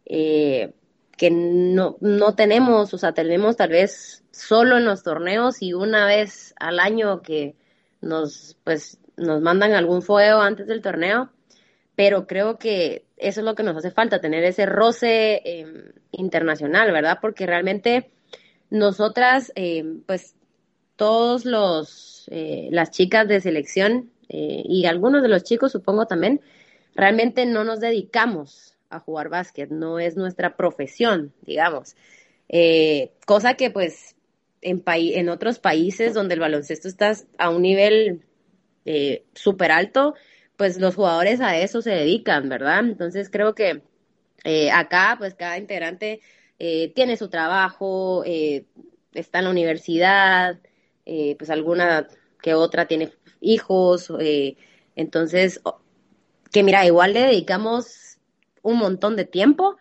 eh, 0.04 0.72
que 1.18 1.30
no, 1.30 1.98
no 2.00 2.34
tenemos, 2.34 2.94
o 2.94 2.98
sea, 2.98 3.12
tenemos 3.12 3.56
tal 3.56 3.70
vez 3.70 4.24
solo 4.30 4.78
en 4.78 4.84
los 4.84 5.02
torneos 5.02 5.60
y 5.60 5.74
una 5.74 6.06
vez 6.06 6.54
al 6.60 6.78
año 6.80 7.22
que 7.22 7.56
nos, 8.00 8.56
pues, 8.64 8.98
nos 9.16 9.42
mandan 9.42 9.72
algún 9.72 10.00
fuego 10.00 10.40
antes 10.40 10.68
del 10.68 10.80
torneo, 10.80 11.30
pero 11.96 12.28
creo 12.28 12.58
que 12.58 13.04
eso 13.16 13.40
es 13.40 13.44
lo 13.44 13.56
que 13.56 13.64
nos 13.64 13.76
hace 13.76 13.90
falta, 13.90 14.20
tener 14.20 14.44
ese 14.44 14.64
roce 14.64 15.42
em, 15.44 15.92
internacional, 16.12 16.92
¿verdad? 16.92 17.18
Porque 17.20 17.46
realmente 17.46 18.12
nosotras, 18.70 19.52
em, 19.56 20.02
pues, 20.02 20.36
todos 20.94 21.44
los, 21.44 22.28
eh, 22.30 22.68
las 22.70 22.92
chicas 22.92 23.26
de 23.26 23.40
selección 23.40 24.12
eh, 24.28 24.62
y 24.64 24.86
algunos 24.86 25.22
de 25.22 25.28
los 25.28 25.42
chicos, 25.42 25.72
supongo 25.72 26.06
también, 26.06 26.40
realmente 26.94 27.44
no 27.44 27.64
nos 27.64 27.80
dedicamos 27.80 28.77
a 28.90 29.00
jugar 29.00 29.28
básquet, 29.28 29.70
no 29.70 29.98
es 29.98 30.16
nuestra 30.16 30.56
profesión, 30.56 31.32
digamos. 31.42 31.96
Eh, 32.48 33.12
cosa 33.26 33.54
que 33.54 33.70
pues 33.70 34.16
en, 34.62 34.82
en 34.86 35.28
otros 35.28 35.58
países 35.58 36.14
donde 36.14 36.34
el 36.34 36.40
baloncesto 36.40 36.88
está 36.88 37.14
a 37.36 37.50
un 37.50 37.62
nivel 37.62 38.22
eh, 38.84 39.24
súper 39.34 39.70
alto, 39.70 40.14
pues 40.56 40.78
los 40.78 40.94
jugadores 40.94 41.40
a 41.40 41.58
eso 41.58 41.82
se 41.82 41.90
dedican, 41.90 42.48
¿verdad? 42.48 42.80
Entonces 42.80 43.28
creo 43.30 43.54
que 43.54 43.82
eh, 44.44 44.70
acá 44.70 45.16
pues 45.18 45.34
cada 45.34 45.58
integrante 45.58 46.20
eh, 46.58 46.92
tiene 46.94 47.16
su 47.16 47.28
trabajo, 47.28 48.24
está 48.24 49.38
en 49.38 49.44
la 49.44 49.50
universidad, 49.50 50.58
pues 51.04 51.50
alguna 51.50 52.08
que 52.42 52.54
otra 52.54 52.86
tiene 52.86 53.12
hijos, 53.40 54.12
entonces 54.96 55.60
que 56.50 56.62
mira, 56.62 56.86
igual 56.86 57.12
le 57.12 57.20
dedicamos 57.20 58.07
un 58.62 58.78
montón 58.78 59.16
de 59.16 59.24
tiempo, 59.24 59.76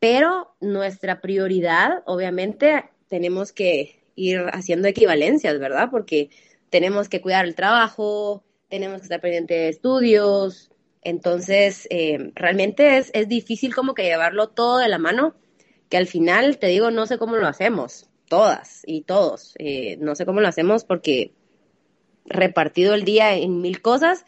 pero 0.00 0.54
nuestra 0.60 1.20
prioridad, 1.20 2.02
obviamente, 2.06 2.84
tenemos 3.08 3.52
que 3.52 4.04
ir 4.14 4.40
haciendo 4.52 4.88
equivalencias, 4.88 5.58
¿verdad? 5.58 5.88
Porque 5.90 6.30
tenemos 6.70 7.08
que 7.08 7.20
cuidar 7.20 7.44
el 7.46 7.54
trabajo, 7.54 8.44
tenemos 8.68 8.98
que 8.98 9.04
estar 9.04 9.20
pendiente 9.20 9.54
de 9.54 9.68
estudios, 9.68 10.70
entonces 11.02 11.86
eh, 11.90 12.32
realmente 12.34 12.98
es, 12.98 13.10
es 13.14 13.28
difícil 13.28 13.74
como 13.74 13.94
que 13.94 14.04
llevarlo 14.04 14.48
todo 14.48 14.78
de 14.78 14.88
la 14.88 14.98
mano, 14.98 15.34
que 15.88 15.96
al 15.96 16.06
final, 16.06 16.58
te 16.58 16.66
digo, 16.66 16.90
no 16.90 17.06
sé 17.06 17.18
cómo 17.18 17.36
lo 17.36 17.46
hacemos, 17.46 18.08
todas 18.28 18.82
y 18.86 19.02
todos, 19.02 19.54
eh, 19.58 19.96
no 20.00 20.14
sé 20.14 20.26
cómo 20.26 20.40
lo 20.40 20.48
hacemos 20.48 20.84
porque 20.84 21.32
repartido 22.26 22.94
el 22.94 23.04
día 23.04 23.34
en 23.34 23.60
mil 23.60 23.80
cosas, 23.80 24.24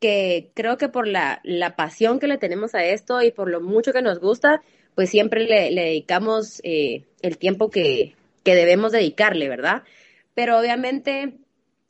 que 0.00 0.50
creo 0.54 0.78
que 0.78 0.88
por 0.88 1.06
la, 1.06 1.40
la, 1.44 1.76
pasión 1.76 2.18
que 2.18 2.26
le 2.26 2.38
tenemos 2.38 2.74
a 2.74 2.84
esto 2.84 3.22
y 3.22 3.30
por 3.30 3.50
lo 3.50 3.60
mucho 3.60 3.92
que 3.92 4.02
nos 4.02 4.18
gusta, 4.18 4.62
pues 4.94 5.10
siempre 5.10 5.44
le, 5.44 5.70
dedicamos 5.70 6.60
eh, 6.64 7.04
el 7.22 7.38
tiempo 7.38 7.70
que, 7.70 8.16
que, 8.42 8.54
debemos 8.54 8.92
dedicarle, 8.92 9.48
¿verdad? 9.48 9.82
Pero 10.34 10.58
obviamente, 10.58 11.34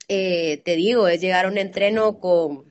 eh, 0.08 0.60
te 0.64 0.74
digo, 0.76 1.06
es 1.08 1.20
llegar 1.20 1.46
a 1.46 1.48
un 1.48 1.58
entreno 1.58 2.18
con 2.18 2.64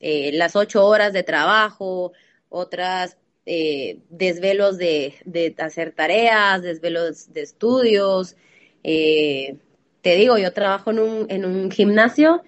eh, 0.00 0.30
las 0.32 0.54
ocho 0.54 0.86
horas 0.86 1.12
de 1.12 1.24
trabajo, 1.24 2.12
otras 2.48 3.18
desvelos 3.46 4.78
de, 4.78 5.16
de, 5.26 5.54
hacer 5.58 5.92
tareas, 5.92 6.62
desvelos 6.62 7.30
de 7.34 7.42
estudios. 7.42 8.36
te 8.82 10.16
digo, 10.16 10.38
yo 10.38 10.50
trabajo 10.54 10.92
en 10.92 10.98
un, 10.98 11.26
en 11.28 11.44
un 11.44 11.70
gimnasio 11.70 12.42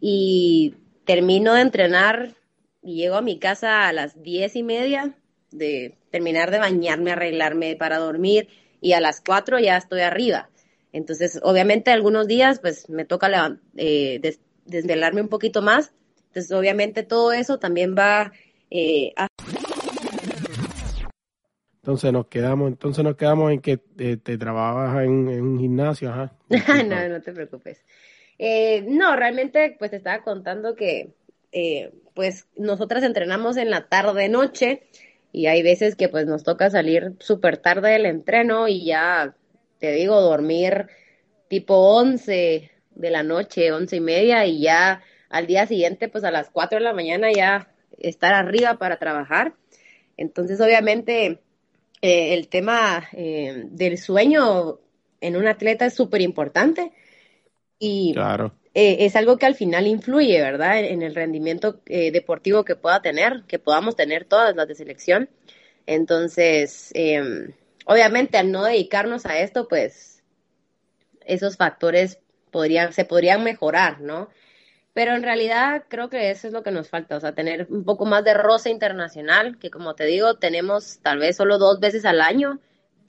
y 0.00 0.74
termino 1.10 1.54
de 1.54 1.62
entrenar 1.62 2.36
y 2.82 2.94
llego 2.94 3.16
a 3.16 3.20
mi 3.20 3.40
casa 3.40 3.88
a 3.88 3.92
las 3.92 4.22
diez 4.22 4.54
y 4.54 4.62
media 4.62 5.12
de 5.50 5.98
terminar 6.12 6.52
de 6.52 6.60
bañarme, 6.60 7.10
arreglarme 7.10 7.74
para 7.74 7.98
dormir 7.98 8.46
y 8.80 8.92
a 8.92 9.00
las 9.00 9.20
cuatro 9.20 9.58
ya 9.58 9.76
estoy 9.76 10.02
arriba. 10.02 10.50
Entonces, 10.92 11.40
obviamente 11.42 11.90
algunos 11.90 12.28
días 12.28 12.60
pues 12.60 12.88
me 12.88 13.04
toca 13.04 13.58
eh, 13.76 14.20
desvelarme 14.66 15.20
un 15.20 15.28
poquito 15.28 15.62
más. 15.62 15.92
Entonces, 16.28 16.52
obviamente 16.52 17.02
todo 17.02 17.32
eso 17.32 17.58
también 17.58 17.96
va 17.98 18.30
eh, 18.70 19.12
a... 19.16 19.26
Entonces 21.82 22.12
nos 22.12 22.28
quedamos, 22.28 22.68
entonces 22.68 23.02
nos 23.02 23.16
quedamos 23.16 23.50
en 23.50 23.60
que 23.60 23.80
eh, 23.98 24.16
te 24.16 24.38
trabajas 24.38 25.02
en, 25.02 25.26
un 25.42 25.58
gimnasio, 25.58 26.10
ajá. 26.10 26.36
no, 26.86 27.08
no 27.08 27.20
te 27.20 27.32
preocupes. 27.32 27.84
Eh, 28.42 28.86
no, 28.88 29.16
realmente, 29.16 29.76
pues 29.78 29.90
te 29.90 29.98
estaba 29.98 30.22
contando 30.22 30.74
que, 30.74 31.12
eh, 31.52 31.92
pues 32.14 32.46
nosotras 32.56 33.02
entrenamos 33.02 33.58
en 33.58 33.68
la 33.68 33.86
tarde-noche 33.86 34.84
y 35.30 35.46
hay 35.46 35.62
veces 35.62 35.94
que 35.94 36.08
pues 36.08 36.24
nos 36.24 36.42
toca 36.42 36.70
salir 36.70 37.12
súper 37.18 37.58
tarde 37.58 37.90
del 37.90 38.06
entreno 38.06 38.66
y 38.66 38.86
ya, 38.86 39.36
te 39.78 39.92
digo, 39.92 40.18
dormir 40.22 40.86
tipo 41.48 41.74
11 41.98 42.70
de 42.94 43.10
la 43.10 43.22
noche, 43.22 43.72
once 43.72 43.96
y 43.96 44.00
media 44.00 44.46
y 44.46 44.62
ya 44.62 45.02
al 45.28 45.46
día 45.46 45.66
siguiente, 45.66 46.08
pues 46.08 46.24
a 46.24 46.30
las 46.30 46.48
4 46.48 46.78
de 46.78 46.84
la 46.84 46.94
mañana 46.94 47.30
ya 47.30 47.68
estar 47.98 48.32
arriba 48.32 48.78
para 48.78 48.98
trabajar. 48.98 49.52
Entonces, 50.16 50.58
obviamente, 50.62 51.42
eh, 52.00 52.32
el 52.32 52.48
tema 52.48 53.06
del 53.12 53.98
sueño 53.98 54.80
en 55.20 55.36
un 55.36 55.46
atleta 55.46 55.84
es 55.84 55.92
súper 55.92 56.22
importante 56.22 56.92
y 57.80 58.14
eh, 58.74 59.06
es 59.06 59.16
algo 59.16 59.38
que 59.38 59.46
al 59.46 59.54
final 59.56 59.86
influye, 59.86 60.40
¿verdad? 60.40 60.78
En, 60.80 61.02
el 61.02 61.14
rendimiento 61.14 61.80
eh, 61.86 62.12
deportivo 62.12 62.62
que 62.62 62.76
pueda 62.76 63.00
tener, 63.00 63.42
que 63.48 63.58
podamos 63.58 63.96
tener 63.96 64.26
todas 64.26 64.54
las 64.54 64.68
de 64.68 64.74
selección. 64.74 65.30
Entonces, 65.86 66.90
em, 66.94 67.52
obviamente 67.86 68.36
al 68.38 68.52
no 68.52 68.64
dedicarnos 68.64 69.24
a 69.26 69.40
esto, 69.40 69.66
pues 69.66 70.22
esos 71.24 71.56
factores 71.56 72.18
podrían, 72.50 72.92
se 72.92 73.06
podrían 73.06 73.42
mejorar, 73.44 74.00
¿no? 74.00 74.28
Pero 74.92 75.14
en 75.14 75.22
realidad 75.22 75.84
creo 75.88 76.10
que 76.10 76.30
eso 76.30 76.46
es 76.46 76.52
lo 76.52 76.62
que 76.62 76.70
nos 76.70 76.90
falta, 76.90 77.16
o 77.16 77.20
sea, 77.20 77.34
tener 77.34 77.66
un 77.70 77.84
poco 77.84 78.04
más 78.04 78.24
de 78.24 78.34
roce 78.34 78.70
internacional, 78.70 79.58
que 79.58 79.70
como 79.70 79.94
te 79.94 80.04
digo, 80.04 80.34
tenemos 80.34 80.98
tal 81.02 81.18
vez 81.18 81.36
solo 81.36 81.58
dos 81.58 81.80
veces 81.80 82.04
al 82.04 82.20
año, 82.20 82.60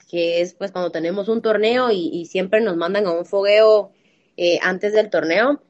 que 0.08 0.40
es 0.40 0.54
pues 0.54 0.72
cuando 0.72 0.90
tenemos 0.90 1.28
un 1.28 1.42
torneo 1.42 1.90
y, 1.90 2.08
y 2.12 2.26
siempre 2.26 2.60
nos 2.60 2.76
mandan 2.76 3.06
a 3.06 3.12
un 3.12 3.26
fogueo 3.26 3.92
eh, 4.36 4.58
antes 4.62 4.92
del 4.92 5.10
torneo, 5.10 5.62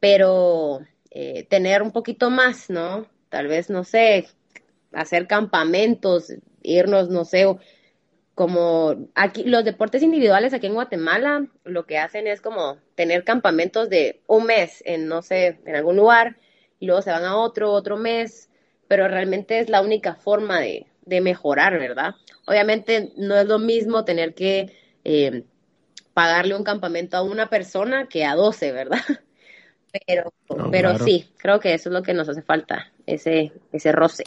pero 0.00 0.80
eh, 1.10 1.46
tener 1.48 1.82
un 1.82 1.92
poquito 1.92 2.30
más, 2.30 2.70
¿no? 2.70 3.06
Tal 3.28 3.48
vez, 3.48 3.70
no 3.70 3.84
sé, 3.84 4.28
hacer 4.92 5.26
campamentos, 5.26 6.32
irnos, 6.62 7.08
no 7.08 7.24
sé, 7.24 7.46
como 8.36 9.08
aquí 9.14 9.44
los 9.44 9.64
deportes 9.64 10.02
individuales 10.02 10.52
aquí 10.52 10.66
en 10.66 10.74
Guatemala 10.74 11.46
lo 11.64 11.86
que 11.86 11.96
hacen 11.96 12.26
es 12.26 12.42
como 12.42 12.76
tener 12.94 13.24
campamentos 13.24 13.88
de 13.88 14.20
un 14.26 14.44
mes 14.44 14.82
en 14.84 15.08
no 15.08 15.22
sé 15.22 15.58
en 15.64 15.74
algún 15.74 15.96
lugar 15.96 16.36
y 16.78 16.84
luego 16.84 17.00
se 17.00 17.10
van 17.10 17.24
a 17.24 17.38
otro 17.38 17.72
otro 17.72 17.96
mes 17.96 18.50
pero 18.88 19.08
realmente 19.08 19.58
es 19.58 19.70
la 19.70 19.80
única 19.80 20.16
forma 20.16 20.60
de, 20.60 20.86
de 21.06 21.22
mejorar 21.22 21.78
verdad 21.78 22.14
obviamente 22.46 23.10
no 23.16 23.36
es 23.36 23.46
lo 23.46 23.58
mismo 23.58 24.04
tener 24.04 24.34
que 24.34 24.70
eh, 25.04 25.44
pagarle 26.16 26.56
un 26.56 26.64
campamento 26.64 27.18
a 27.18 27.22
una 27.22 27.50
persona 27.50 28.06
que 28.06 28.24
a 28.24 28.34
12, 28.34 28.72
¿verdad? 28.72 29.00
Pero, 30.06 30.30
pero 30.70 30.98
sí, 30.98 31.26
creo 31.38 31.58
que 31.58 31.72
eso 31.72 31.88
es 31.88 31.92
lo 31.94 32.02
que 32.02 32.12
nos 32.12 32.28
hace 32.28 32.42
falta, 32.42 32.92
ese, 33.06 33.50
ese 33.72 33.92
roce. 33.92 34.24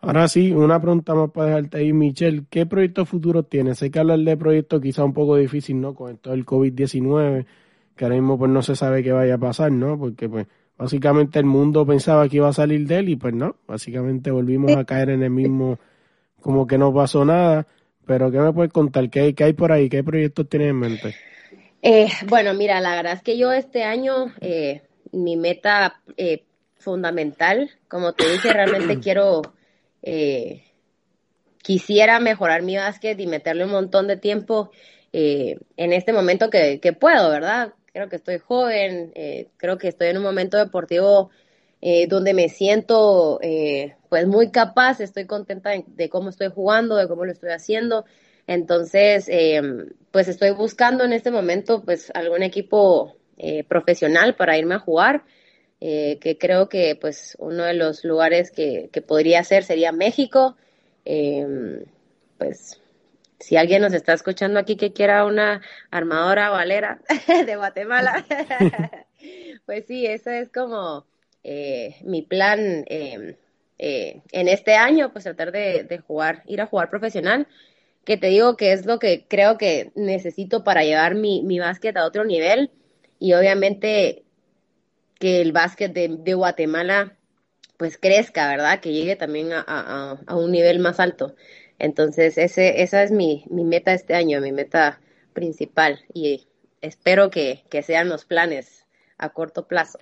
Ahora 0.00 0.26
sí, 0.28 0.50
una 0.50 0.80
pregunta 0.80 1.14
más 1.14 1.30
para 1.30 1.48
dejarte 1.48 1.76
ahí, 1.76 1.92
Michelle. 1.92 2.44
¿Qué 2.48 2.64
proyectos 2.64 3.06
futuros 3.06 3.50
tienes? 3.50 3.76
Sé 3.76 3.90
que 3.90 3.98
hablar 3.98 4.20
de 4.20 4.34
proyectos 4.38 4.80
quizá 4.80 5.04
un 5.04 5.12
poco 5.12 5.36
difícil, 5.36 5.78
¿no? 5.78 5.94
Con 5.94 6.16
todo 6.16 6.32
el 6.32 6.46
COVID-19, 6.46 7.44
que 7.96 8.04
ahora 8.06 8.16
mismo 8.16 8.38
pues 8.38 8.50
no 8.50 8.62
se 8.62 8.76
sabe 8.76 9.02
qué 9.02 9.12
vaya 9.12 9.34
a 9.34 9.38
pasar, 9.38 9.72
¿no? 9.72 9.98
Porque 9.98 10.26
pues 10.26 10.46
básicamente 10.78 11.38
el 11.38 11.44
mundo 11.44 11.84
pensaba 11.84 12.26
que 12.30 12.36
iba 12.36 12.48
a 12.48 12.54
salir 12.54 12.86
de 12.86 12.96
él 12.96 13.10
y 13.10 13.16
pues 13.16 13.34
no, 13.34 13.56
básicamente 13.66 14.30
volvimos 14.30 14.74
a 14.74 14.86
caer 14.86 15.10
en 15.10 15.22
el 15.22 15.30
mismo, 15.30 15.78
como 16.40 16.66
que 16.66 16.78
no 16.78 16.94
pasó 16.94 17.26
nada. 17.26 17.66
Pero, 18.08 18.30
¿qué 18.32 18.38
me 18.38 18.52
puedes 18.54 18.72
contar? 18.72 19.10
¿Qué, 19.10 19.34
hay 19.38 19.52
por 19.52 19.70
ahí? 19.70 19.90
¿Qué 19.90 20.02
proyectos 20.02 20.48
tienes 20.48 20.70
en 20.70 20.78
mente? 20.78 21.14
Eh, 21.82 22.08
bueno, 22.26 22.54
mira, 22.54 22.80
la 22.80 22.96
verdad 22.96 23.12
es 23.12 23.22
que 23.22 23.36
yo 23.36 23.52
este 23.52 23.84
año, 23.84 24.32
eh, 24.40 24.80
mi 25.12 25.36
meta 25.36 26.00
eh, 26.16 26.44
fundamental, 26.78 27.70
como 27.86 28.14
te 28.14 28.26
dije, 28.28 28.50
realmente 28.50 28.98
quiero, 29.02 29.42
quisiera 31.62 32.18
mejorar 32.18 32.62
mi 32.62 32.76
básquet 32.76 33.20
y 33.20 33.26
meterle 33.26 33.66
un 33.66 33.72
montón 33.72 34.08
de 34.08 34.16
tiempo 34.16 34.70
en 35.12 35.92
este 35.92 36.14
momento 36.14 36.48
que, 36.48 36.80
que, 36.80 36.94
puedo, 36.94 37.30
¿verdad? 37.30 37.74
Creo 37.92 38.08
que 38.08 38.16
estoy 38.16 38.38
joven, 38.38 39.12
creo 39.58 39.76
que 39.76 39.88
estoy 39.88 40.08
en 40.08 40.16
un 40.16 40.22
momento 40.22 40.56
deportivo 40.56 41.30
eh, 41.80 42.06
donde 42.08 42.34
me 42.34 42.48
siento 42.48 43.38
eh, 43.42 43.96
pues 44.08 44.26
muy 44.26 44.50
capaz, 44.50 45.00
estoy 45.00 45.26
contenta 45.26 45.70
de, 45.86 46.08
cómo 46.08 46.30
estoy 46.30 46.48
jugando, 46.48 46.96
de 46.96 47.08
cómo 47.08 47.24
lo 47.24 47.32
estoy 47.32 47.50
haciendo. 47.50 48.04
Entonces, 48.46 49.26
em, 49.28 49.90
pues 50.10 50.28
estoy 50.28 50.50
buscando 50.50 51.04
en 51.04 51.12
este 51.12 51.30
momento 51.30 51.82
pues 51.84 52.10
algún 52.14 52.42
equipo 52.42 53.16
eh, 53.36 53.64
profesional 53.64 54.34
para 54.36 54.58
irme 54.58 54.74
a 54.76 54.80
jugar, 54.80 55.24
que 55.80 56.36
creo 56.40 56.68
que 56.68 56.96
pues 57.00 57.36
uno 57.38 57.62
de 57.62 57.74
los 57.74 58.04
lugares 58.04 58.50
que, 58.50 58.90
que 58.92 59.00
podría 59.00 59.44
ser 59.44 59.62
sería 59.62 59.92
México. 59.92 60.56
Em, 61.04 61.84
pues 62.38 62.80
si 63.40 63.56
alguien 63.56 63.82
nos 63.82 63.94
está 63.94 64.12
escuchando 64.12 64.58
aquí 64.58 64.76
que 64.76 64.92
quiera 64.92 65.24
una 65.24 65.62
armadora 65.90 66.50
valera 66.50 67.00
de 67.46 67.56
Guatemala, 67.56 68.24
pues 69.66 69.86
sí, 69.86 70.06
eso 70.06 70.30
es 70.30 70.50
como 70.50 71.06
eh, 71.44 71.96
mi 72.02 72.22
plan 72.22 72.84
em, 72.88 73.36
eh, 73.78 74.22
en 74.32 74.48
este 74.48 74.74
año, 74.74 75.12
pues 75.12 75.24
tratar 75.24 75.52
de, 75.52 76.00
jugar, 76.06 76.42
ir 76.46 76.60
a 76.60 76.66
jugar 76.66 76.90
profesional, 76.90 77.46
que 78.04 78.16
te 78.16 78.28
digo 78.28 78.56
que 78.56 78.72
es 78.72 78.86
lo 78.86 78.98
que 78.98 79.26
creo 79.28 79.58
que 79.58 79.92
necesito 79.94 80.64
para 80.64 80.84
llevar 80.84 81.14
mi, 81.14 81.42
mi 81.42 81.58
básquet 81.58 81.96
a 81.96 82.06
otro 82.06 82.24
nivel 82.24 82.70
y 83.18 83.34
obviamente 83.34 84.24
que 85.18 85.40
el 85.40 85.52
básquet 85.52 85.92
de, 85.92 86.34
Guatemala 86.34 87.16
pues 87.76 87.98
crezca, 87.98 88.48
¿verdad? 88.48 88.80
Que 88.80 88.92
llegue 88.92 89.16
también 89.16 89.52
a, 89.52 90.18
a 90.26 90.36
un 90.36 90.50
nivel 90.50 90.80
más 90.80 90.98
alto. 91.00 91.36
Entonces, 91.78 92.38
ese, 92.38 92.82
esa 92.82 93.02
es 93.02 93.12
mi, 93.12 93.44
mi 93.50 93.64
meta 93.64 93.92
este 93.92 94.14
año, 94.14 94.40
mi 94.40 94.52
meta 94.52 95.00
principal 95.32 96.00
y 96.12 96.48
espero 96.80 97.30
que, 97.30 97.64
que 97.70 97.82
sean 97.82 98.08
los 98.08 98.24
planes 98.24 98.86
a 99.16 99.30
corto 99.30 99.68
plazo. 99.68 99.98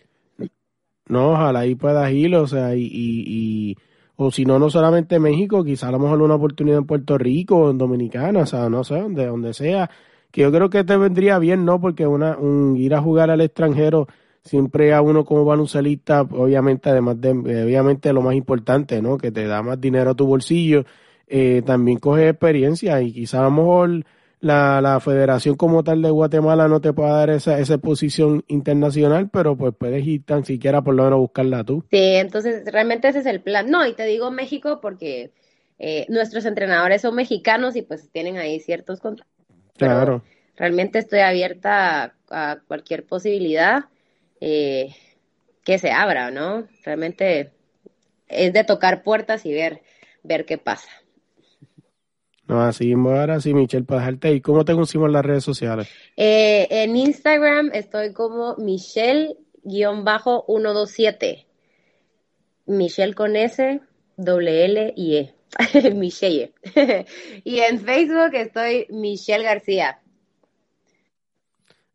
No, 1.08 1.32
ojalá 1.32 1.60
ahí 1.60 1.74
puedas 1.74 2.10
ir, 2.12 2.34
o 2.34 2.46
sea, 2.46 2.74
y, 2.74 2.88
y, 2.92 3.76
o 4.16 4.30
si 4.30 4.44
no, 4.44 4.58
no 4.58 4.70
solamente 4.70 5.20
México, 5.20 5.62
quizá 5.64 5.88
a 5.88 5.92
lo 5.92 5.98
mejor 5.98 6.22
una 6.22 6.34
oportunidad 6.34 6.78
en 6.78 6.86
Puerto 6.86 7.16
Rico 7.18 7.70
en 7.70 7.78
Dominicana, 7.78 8.40
o 8.40 8.46
sea, 8.46 8.68
no 8.68 8.82
sé, 8.84 9.00
donde, 9.00 9.26
donde 9.26 9.54
sea, 9.54 9.90
que 10.30 10.42
yo 10.42 10.52
creo 10.52 10.68
que 10.70 10.84
te 10.84 10.96
vendría 10.96 11.38
bien, 11.38 11.64
¿no? 11.64 11.80
Porque 11.80 12.06
una, 12.06 12.36
un, 12.36 12.76
ir 12.76 12.94
a 12.94 13.00
jugar 13.00 13.30
al 13.30 13.40
extranjero 13.40 14.08
siempre 14.42 14.94
a 14.94 15.02
uno 15.02 15.24
como 15.24 15.44
baloncelista, 15.44 16.22
obviamente, 16.22 16.90
además 16.90 17.20
de, 17.20 17.30
obviamente 17.30 18.12
lo 18.12 18.22
más 18.22 18.34
importante, 18.34 19.00
¿no? 19.02 19.16
Que 19.18 19.30
te 19.30 19.46
da 19.46 19.62
más 19.62 19.80
dinero 19.80 20.10
a 20.10 20.14
tu 20.14 20.26
bolsillo 20.26 20.84
eh, 21.28 21.62
también 21.66 21.98
coge 21.98 22.28
experiencia 22.28 23.02
y 23.02 23.12
quizá 23.12 23.40
a 23.40 23.44
lo 23.44 23.50
mejor 23.50 24.04
la, 24.40 24.80
la 24.80 25.00
federación 25.00 25.56
como 25.56 25.82
tal 25.82 26.02
de 26.02 26.10
Guatemala 26.10 26.68
no 26.68 26.80
te 26.80 26.92
pueda 26.92 27.16
dar 27.16 27.30
esa, 27.30 27.58
esa 27.58 27.78
posición 27.78 28.44
internacional, 28.48 29.30
pero 29.30 29.56
pues 29.56 29.74
puedes 29.76 30.06
ir 30.06 30.24
tan 30.24 30.44
siquiera 30.44 30.82
por 30.82 30.94
lo 30.94 31.04
menos 31.04 31.18
buscarla 31.18 31.64
tú. 31.64 31.84
Sí, 31.90 31.98
entonces 31.98 32.64
realmente 32.70 33.08
ese 33.08 33.20
es 33.20 33.26
el 33.26 33.40
plan. 33.40 33.70
No, 33.70 33.86
y 33.86 33.94
te 33.94 34.04
digo 34.04 34.30
México 34.30 34.80
porque 34.80 35.32
eh, 35.78 36.06
nuestros 36.08 36.44
entrenadores 36.44 37.02
son 37.02 37.14
mexicanos 37.14 37.76
y 37.76 37.82
pues 37.82 38.10
tienen 38.10 38.36
ahí 38.36 38.60
ciertos 38.60 39.00
contactos. 39.00 39.36
Claro. 39.76 40.22
Realmente 40.56 40.98
estoy 40.98 41.20
abierta 41.20 42.14
a, 42.30 42.58
cualquier 42.66 43.04
posibilidad 43.04 43.84
eh, 44.40 44.94
que 45.64 45.78
se 45.78 45.90
abra, 45.90 46.30
¿no? 46.30 46.66
Realmente 46.84 47.52
es 48.28 48.52
de 48.52 48.64
tocar 48.64 49.02
puertas 49.02 49.44
y 49.46 49.52
ver, 49.52 49.82
ver 50.22 50.44
qué 50.44 50.58
pasa. 50.58 50.88
No, 52.48 52.62
así 52.62 52.92
ahora 52.92 53.40
sí, 53.40 53.54
Michelle, 53.54 53.84
para 53.84 54.02
dejarte 54.02 54.28
ahí. 54.28 54.40
¿Cómo 54.40 54.64
te 54.64 54.72
consigo 54.74 55.06
en 55.06 55.12
las 55.12 55.24
redes 55.24 55.42
sociales? 55.42 55.88
Eh, 56.16 56.68
en 56.70 56.94
Instagram 56.94 57.70
estoy 57.72 58.12
como 58.12 58.54
Michelle-127. 58.56 61.46
Michelle 62.66 63.14
con 63.14 63.34
S, 63.36 63.80
doble 64.16 64.64
L 64.64 64.94
y 64.96 65.16
E. 65.16 65.34
Michelle. 65.94 66.52
y 67.44 67.58
en 67.58 67.80
Facebook 67.80 68.34
estoy 68.34 68.86
Michelle 68.90 69.44
García. 69.44 70.00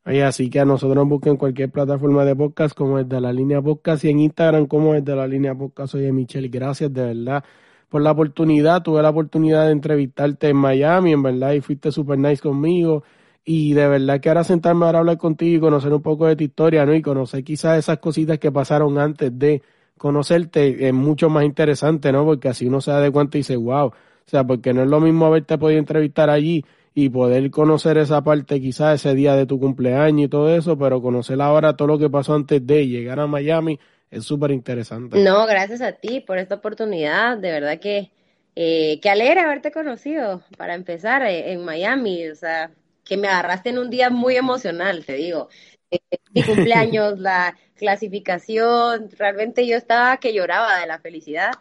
Oye, 0.05 0.23
así 0.23 0.49
que 0.49 0.59
a 0.59 0.65
nosotros 0.65 0.95
nos 0.95 1.07
busquen 1.07 1.37
cualquier 1.37 1.69
plataforma 1.69 2.25
de 2.25 2.35
podcast 2.35 2.75
como 2.75 2.99
es 2.99 3.07
de 3.07 3.21
la 3.21 3.31
línea 3.31 3.61
podcast 3.61 4.03
y 4.03 4.09
en 4.09 4.19
Instagram 4.19 4.65
como 4.65 4.95
es 4.95 5.05
de 5.05 5.15
la 5.15 5.27
línea 5.27 5.55
podcast. 5.55 5.95
Oye, 5.95 6.11
Michelle, 6.11 6.49
gracias 6.49 6.91
de 6.91 7.05
verdad 7.05 7.43
por 7.91 8.01
la 8.01 8.11
oportunidad, 8.11 8.83
tuve 8.83 9.01
la 9.01 9.09
oportunidad 9.09 9.65
de 9.65 9.73
entrevistarte 9.73 10.47
en 10.47 10.55
Miami, 10.55 11.11
en 11.11 11.21
verdad, 11.21 11.51
y 11.51 11.59
fuiste 11.59 11.91
super 11.91 12.17
nice 12.17 12.41
conmigo. 12.41 13.03
Y 13.43 13.73
de 13.73 13.85
verdad 13.85 14.21
que 14.21 14.29
ahora 14.29 14.45
sentarme 14.45 14.85
ahora 14.85 14.99
a 14.99 15.01
hablar 15.01 15.17
contigo 15.17 15.57
y 15.57 15.59
conocer 15.59 15.91
un 15.91 16.01
poco 16.01 16.25
de 16.25 16.37
tu 16.37 16.45
historia, 16.45 16.85
¿no? 16.85 16.95
Y 16.95 17.01
conocer 17.01 17.43
quizás 17.43 17.79
esas 17.79 17.97
cositas 17.97 18.39
que 18.39 18.49
pasaron 18.49 18.97
antes 18.97 19.37
de 19.37 19.61
conocerte 19.97 20.87
es 20.87 20.93
mucho 20.93 21.29
más 21.29 21.43
interesante, 21.43 22.13
¿no? 22.13 22.23
Porque 22.23 22.47
así 22.47 22.65
uno 22.65 22.79
se 22.79 22.91
da 22.91 23.01
de 23.01 23.11
cuenta 23.11 23.37
y 23.37 23.41
dice, 23.41 23.57
wow. 23.57 23.87
O 23.87 23.93
sea, 24.25 24.45
porque 24.45 24.73
no 24.73 24.83
es 24.83 24.87
lo 24.87 25.01
mismo 25.01 25.25
haberte 25.25 25.57
podido 25.57 25.79
entrevistar 25.79 26.29
allí 26.29 26.63
y 26.95 27.09
poder 27.09 27.51
conocer 27.51 27.97
esa 27.97 28.23
parte 28.23 28.61
quizás 28.61 29.01
ese 29.01 29.13
día 29.15 29.35
de 29.35 29.45
tu 29.45 29.59
cumpleaños 29.59 30.27
y 30.27 30.29
todo 30.29 30.55
eso, 30.55 30.77
pero 30.77 31.01
conocer 31.01 31.41
ahora 31.41 31.75
todo 31.75 31.89
lo 31.89 31.99
que 31.99 32.09
pasó 32.09 32.35
antes 32.35 32.65
de 32.65 32.87
llegar 32.87 33.19
a 33.19 33.27
Miami 33.27 33.79
es 34.11 34.25
súper 34.25 34.51
interesante. 34.51 35.17
No, 35.17 35.45
gracias 35.45 35.81
a 35.81 35.93
ti 35.93 36.19
por 36.19 36.37
esta 36.37 36.55
oportunidad. 36.55 37.37
De 37.37 37.49
verdad 37.49 37.79
que, 37.79 38.11
eh, 38.55 38.99
que 39.01 39.09
alegra 39.09 39.43
haberte 39.43 39.71
conocido 39.71 40.43
para 40.57 40.75
empezar 40.75 41.23
eh, 41.23 41.53
en 41.53 41.63
Miami. 41.63 42.27
O 42.27 42.35
sea, 42.35 42.71
que 43.05 43.15
me 43.15 43.29
agarraste 43.29 43.69
en 43.69 43.79
un 43.79 43.89
día 43.89 44.09
muy 44.09 44.35
emocional, 44.35 45.05
te 45.05 45.13
digo. 45.13 45.47
Eh, 45.89 45.99
mi 46.33 46.43
cumpleaños, 46.43 47.19
la 47.19 47.57
clasificación, 47.75 49.09
realmente 49.17 49.65
yo 49.65 49.77
estaba 49.77 50.17
que 50.17 50.33
lloraba 50.33 50.79
de 50.79 50.87
la 50.87 50.99
felicidad. 50.99 51.51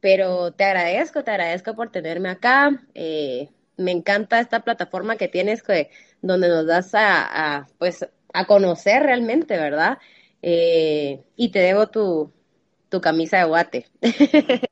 Pero 0.00 0.52
te 0.52 0.64
agradezco, 0.64 1.22
te 1.22 1.32
agradezco 1.32 1.76
por 1.76 1.90
tenerme 1.90 2.30
acá. 2.30 2.82
Eh, 2.94 3.50
me 3.76 3.90
encanta 3.90 4.40
esta 4.40 4.60
plataforma 4.60 5.16
que 5.16 5.28
tienes 5.28 5.62
que, 5.62 5.90
donde 6.22 6.48
nos 6.48 6.66
das 6.66 6.94
a, 6.94 7.58
a 7.58 7.66
pues 7.78 8.06
a 8.32 8.46
conocer 8.46 9.02
realmente, 9.02 9.58
¿verdad? 9.58 9.98
Eh, 10.42 11.22
y 11.36 11.50
te 11.50 11.58
debo 11.60 11.88
tu, 11.88 12.32
tu 12.88 13.00
camisa 13.00 13.38
de 13.38 13.44
guate. 13.44 13.86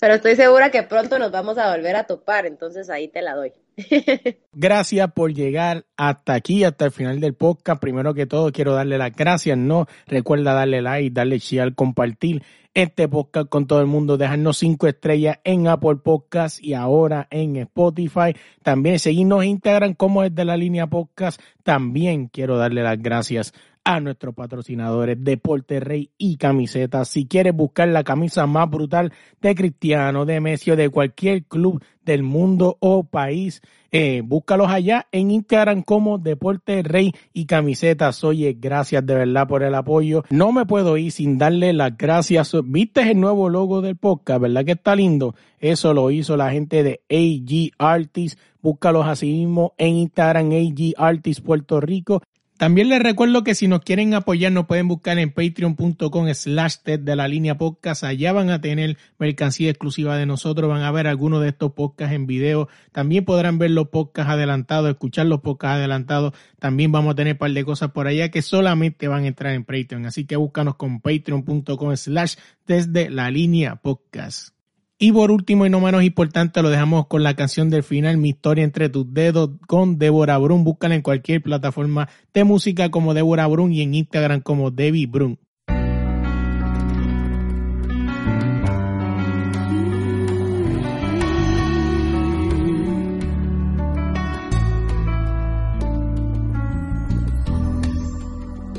Pero 0.00 0.14
estoy 0.14 0.34
segura 0.34 0.70
que 0.70 0.82
pronto 0.82 1.18
nos 1.18 1.30
vamos 1.30 1.58
a 1.58 1.74
volver 1.74 1.94
a 1.96 2.04
topar, 2.04 2.46
entonces 2.46 2.90
ahí 2.90 3.08
te 3.08 3.22
la 3.22 3.34
doy. 3.34 3.52
gracias 4.52 5.12
por 5.12 5.32
llegar 5.32 5.84
hasta 5.96 6.34
aquí, 6.34 6.64
hasta 6.64 6.86
el 6.86 6.90
final 6.90 7.20
del 7.20 7.34
podcast. 7.34 7.80
Primero 7.80 8.14
que 8.14 8.26
todo, 8.26 8.50
quiero 8.50 8.74
darle 8.74 8.98
las 8.98 9.14
gracias. 9.14 9.56
No 9.56 9.86
recuerda 10.06 10.54
darle 10.54 10.82
like, 10.82 11.14
darle 11.14 11.38
share, 11.38 11.74
compartir 11.74 12.42
este 12.72 13.08
podcast 13.08 13.48
con 13.48 13.66
todo 13.66 13.80
el 13.80 13.86
mundo, 13.86 14.16
dejarnos 14.16 14.58
cinco 14.58 14.86
estrellas 14.86 15.38
en 15.42 15.66
Apple 15.66 15.96
Podcast 15.96 16.62
y 16.62 16.74
ahora 16.74 17.26
en 17.30 17.56
Spotify. 17.56 18.36
También 18.62 18.98
seguirnos 18.98 19.42
en 19.42 19.50
Instagram 19.50 19.94
como 19.94 20.22
es 20.22 20.34
de 20.34 20.44
la 20.44 20.56
línea 20.56 20.86
podcast. 20.86 21.40
También 21.64 22.28
quiero 22.28 22.58
darle 22.58 22.82
las 22.82 23.00
gracias 23.00 23.52
a 23.96 24.00
nuestros 24.00 24.34
patrocinadores 24.34 25.16
Deporte 25.22 25.80
Rey 25.80 26.10
y 26.18 26.36
Camisetas. 26.36 27.08
Si 27.08 27.26
quieres 27.26 27.54
buscar 27.54 27.88
la 27.88 28.04
camisa 28.04 28.46
más 28.46 28.70
brutal 28.70 29.12
de 29.40 29.54
Cristiano, 29.54 30.24
de 30.24 30.40
Messi 30.40 30.70
o 30.70 30.76
de 30.76 30.88
cualquier 30.88 31.44
club 31.44 31.82
del 32.04 32.22
mundo 32.22 32.76
o 32.80 33.04
país, 33.04 33.62
eh, 33.92 34.22
búscalos 34.24 34.70
allá 34.70 35.06
en 35.10 35.30
Instagram 35.32 35.82
como 35.82 36.18
Deporte 36.18 36.82
Rey 36.82 37.12
y 37.32 37.46
Camisetas. 37.46 38.22
Oye, 38.22 38.56
gracias 38.58 39.04
de 39.04 39.14
verdad 39.14 39.48
por 39.48 39.62
el 39.62 39.74
apoyo. 39.74 40.24
No 40.30 40.52
me 40.52 40.66
puedo 40.66 40.96
ir 40.96 41.10
sin 41.10 41.38
darle 41.38 41.72
las 41.72 41.96
gracias. 41.96 42.54
¿Viste 42.64 43.02
el 43.02 43.18
nuevo 43.20 43.48
logo 43.48 43.80
del 43.82 43.96
podcast? 43.96 44.42
¿Verdad 44.42 44.64
que 44.64 44.72
está 44.72 44.94
lindo? 44.94 45.34
Eso 45.58 45.92
lo 45.92 46.10
hizo 46.10 46.36
la 46.36 46.50
gente 46.50 46.82
de 46.82 47.00
AG 47.10 47.72
Artists. 47.78 48.40
Búscalos 48.62 49.06
así 49.06 49.32
mismo 49.32 49.72
en 49.78 49.96
Instagram, 49.96 50.52
AG 50.52 50.94
Artists 50.96 51.42
Puerto 51.42 51.80
Rico. 51.80 52.22
También 52.60 52.90
les 52.90 53.02
recuerdo 53.02 53.42
que 53.42 53.54
si 53.54 53.68
nos 53.68 53.80
quieren 53.80 54.12
apoyar 54.12 54.52
nos 54.52 54.66
pueden 54.66 54.86
buscar 54.86 55.18
en 55.18 55.32
patreon.com 55.32 56.28
slash 56.34 56.74
de 56.84 57.16
la 57.16 57.26
línea 57.26 57.56
podcast. 57.56 58.04
Allá 58.04 58.34
van 58.34 58.50
a 58.50 58.60
tener 58.60 58.98
mercancía 59.18 59.70
exclusiva 59.70 60.18
de 60.18 60.26
nosotros, 60.26 60.68
van 60.68 60.82
a 60.82 60.90
ver 60.90 61.06
algunos 61.06 61.40
de 61.40 61.48
estos 61.48 61.72
podcasts 61.72 62.14
en 62.14 62.26
video. 62.26 62.68
También 62.92 63.24
podrán 63.24 63.56
ver 63.56 63.70
los 63.70 63.88
podcasts 63.88 64.30
adelantados, 64.30 64.90
escuchar 64.90 65.24
los 65.24 65.40
podcasts 65.40 65.76
adelantados. 65.76 66.34
También 66.58 66.92
vamos 66.92 67.12
a 67.12 67.14
tener 67.14 67.32
un 67.32 67.38
par 67.38 67.50
de 67.50 67.64
cosas 67.64 67.92
por 67.92 68.06
allá 68.06 68.30
que 68.30 68.42
solamente 68.42 69.08
van 69.08 69.24
a 69.24 69.28
entrar 69.28 69.54
en 69.54 69.64
Patreon. 69.64 70.04
Así 70.04 70.26
que 70.26 70.36
búscanos 70.36 70.74
con 70.74 71.00
patreon.com 71.00 71.96
slash 71.96 72.34
desde 72.66 73.08
la 73.08 73.30
línea 73.30 73.76
podcast. 73.76 74.59
Y 75.02 75.12
por 75.12 75.30
último 75.30 75.64
y 75.64 75.70
no 75.70 75.80
menos 75.80 76.02
importante, 76.02 76.60
lo 76.60 76.68
dejamos 76.68 77.06
con 77.06 77.22
la 77.22 77.34
canción 77.34 77.70
del 77.70 77.82
final, 77.82 78.18
Mi 78.18 78.28
historia 78.28 78.64
entre 78.64 78.90
tus 78.90 79.10
dedos, 79.14 79.52
con 79.66 79.98
Débora 79.98 80.36
Brun. 80.36 80.62
Búscala 80.62 80.94
en 80.94 81.00
cualquier 81.00 81.42
plataforma 81.42 82.06
de 82.34 82.44
música 82.44 82.90
como 82.90 83.14
Débora 83.14 83.46
Brun 83.46 83.72
y 83.72 83.80
en 83.80 83.94
Instagram 83.94 84.42
como 84.42 84.70
Debbie 84.70 85.06
Brun. 85.06 85.38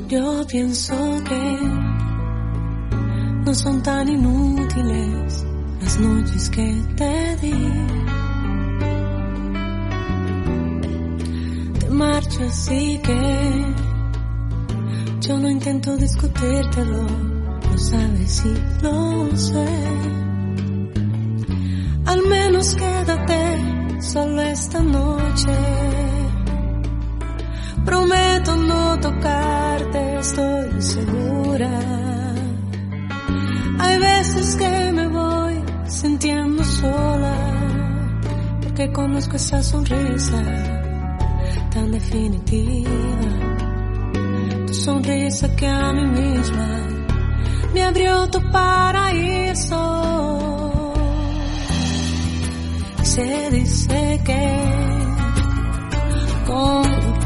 Yo 0.08 0.46
pienso 0.48 0.94
que 1.28 1.58
no 3.44 3.52
son 3.52 3.82
tan 3.82 4.08
inútiles 4.08 5.51
las 5.82 5.98
noches 5.98 6.50
que 6.50 6.82
te 6.96 7.36
di. 7.42 7.68
Te 11.80 11.90
marchas 11.90 12.70
y 12.70 12.98
que 12.98 13.74
yo 15.20 15.38
no 15.38 15.50
intento 15.50 15.96
discutírtelo, 15.96 17.06
lo 17.70 17.78
sabes 17.78 18.44
y 18.44 18.82
lo 18.82 19.36
sé. 19.36 19.66
Al 22.06 22.22
menos 22.28 22.74
quédate 22.74 24.00
solo 24.00 24.42
esta 24.42 24.80
noche. 24.80 25.56
Prometo 27.84 28.56
no 28.56 29.00
tocarte, 29.00 30.18
estoy 30.18 30.82
segura. 30.82 31.80
Hay 33.78 33.98
veces 33.98 34.56
que 34.56 34.92
me 34.92 35.08
voy 35.08 35.41
sintiendo 35.92 36.64
sola, 36.64 37.36
porque 38.62 38.90
conozco 38.92 39.36
esa 39.36 39.62
sonrisa 39.62 40.42
tan 41.70 41.90
definitiva. 41.90 42.90
Tu 44.66 44.74
sonrisa 44.74 45.54
que 45.54 45.68
a 45.68 45.92
mí 45.92 46.06
misma 46.06 46.68
me 47.74 47.82
abrió 47.82 48.28
tu 48.30 48.40
paraíso. 48.50 49.82
Se 53.02 53.50
dice 53.50 54.20
que 54.24 54.44
con 56.46 56.84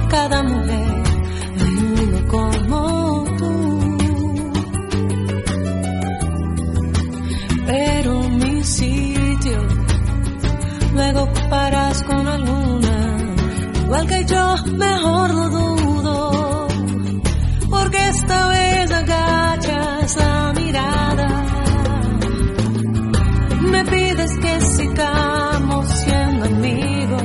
cada 0.09 0.43
mujer 0.43 1.03
hay 1.61 1.79
uno 2.03 2.29
como 2.29 3.06
luego 11.47 11.57
ocuparás 11.57 12.03
con 12.03 12.27
alguna, 12.27 13.19
igual 13.85 14.07
que 14.07 14.25
yo, 14.25 14.55
mejor 14.73 15.35
lo 15.35 15.49
dudo, 15.49 16.69
porque 17.71 18.09
esta 18.09 18.49
vez 18.49 18.91
agachas 18.91 20.17
la 20.17 20.53
mirada, 20.55 21.29
me 23.61 23.85
pides 23.85 24.39
que 24.39 24.61
sigamos 24.61 25.89
siendo 25.89 26.45
amigos, 26.47 27.23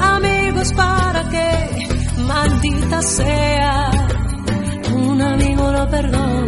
amigos 0.00 0.72
para 0.72 1.28
que, 1.28 1.88
maldita 2.26 3.02
sea, 3.02 3.90
un 4.94 5.22
amigo 5.22 5.70
lo 5.70 5.88
perdono 5.88 6.43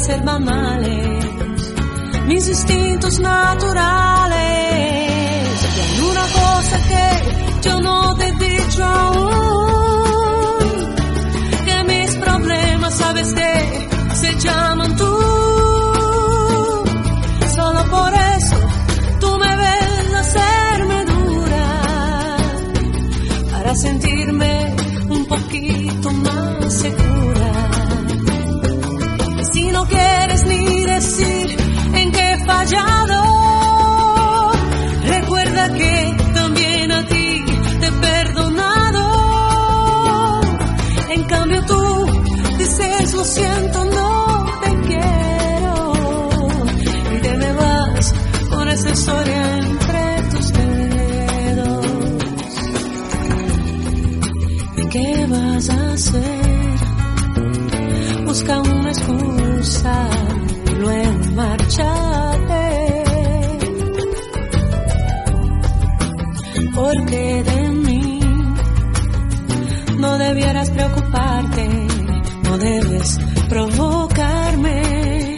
Parecer 0.00 0.24
banales 0.24 1.24
mis 2.26 2.48
instintos 2.48 3.18
naturales. 3.20 4.38
Y 5.76 5.80
hay 5.80 6.00
una 6.10 6.22
cosa 6.22 6.78
que 6.88 7.68
yo 7.68 7.80
no 7.82 8.16
te 8.16 8.28
he 8.28 8.32
dicho 8.32 8.82
aún, 8.82 9.84
que 11.66 11.84
mis 11.84 12.16
problemas 12.16 12.94
sabes 12.94 13.30
que 13.34 13.88
se 14.14 14.38
llaman 14.38 14.69
y 59.82 60.74
luego 60.74 61.32
márchate. 61.34 63.04
Porque 66.74 67.42
de 67.44 67.68
mí 67.70 68.20
no 69.98 70.18
debieras 70.18 70.70
preocuparte, 70.70 71.68
no 72.44 72.58
debes 72.58 73.18
provocarme. 73.48 75.36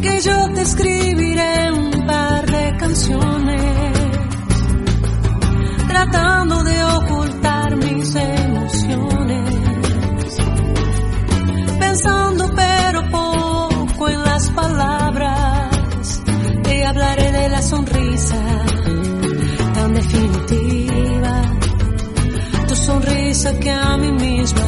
Que 0.00 0.20
yo 0.20 0.52
te 0.54 0.62
escribiré 0.62 1.72
un 1.72 2.06
par 2.06 2.46
de 2.46 2.76
canciones 2.78 3.92
tratando 5.88 6.62
de 6.64 6.84
ocultar 6.84 7.76
mis 7.76 8.14
emociones, 8.14 9.50
pensando 11.78 12.31
hablaré 16.92 17.32
de 17.32 17.48
la 17.48 17.62
sonrisa 17.62 18.36
tan 19.74 19.94
definitiva, 19.94 21.34
tu 22.68 22.76
sonrisa 22.76 23.58
que 23.58 23.70
a 23.70 23.96
mí 23.96 24.12
misma 24.12 24.66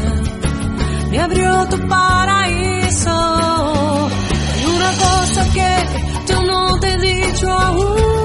me 1.11 1.21
abrió 1.21 1.67
tu 1.69 1.79
paraíso. 1.87 3.17
Hay 4.53 4.65
una 4.77 4.91
cosa 5.05 5.41
que 5.53 5.71
yo 6.33 6.43
no 6.43 6.81
te 6.81 6.93
he 6.93 6.99
dicho 6.99 7.51
aún 7.51 8.24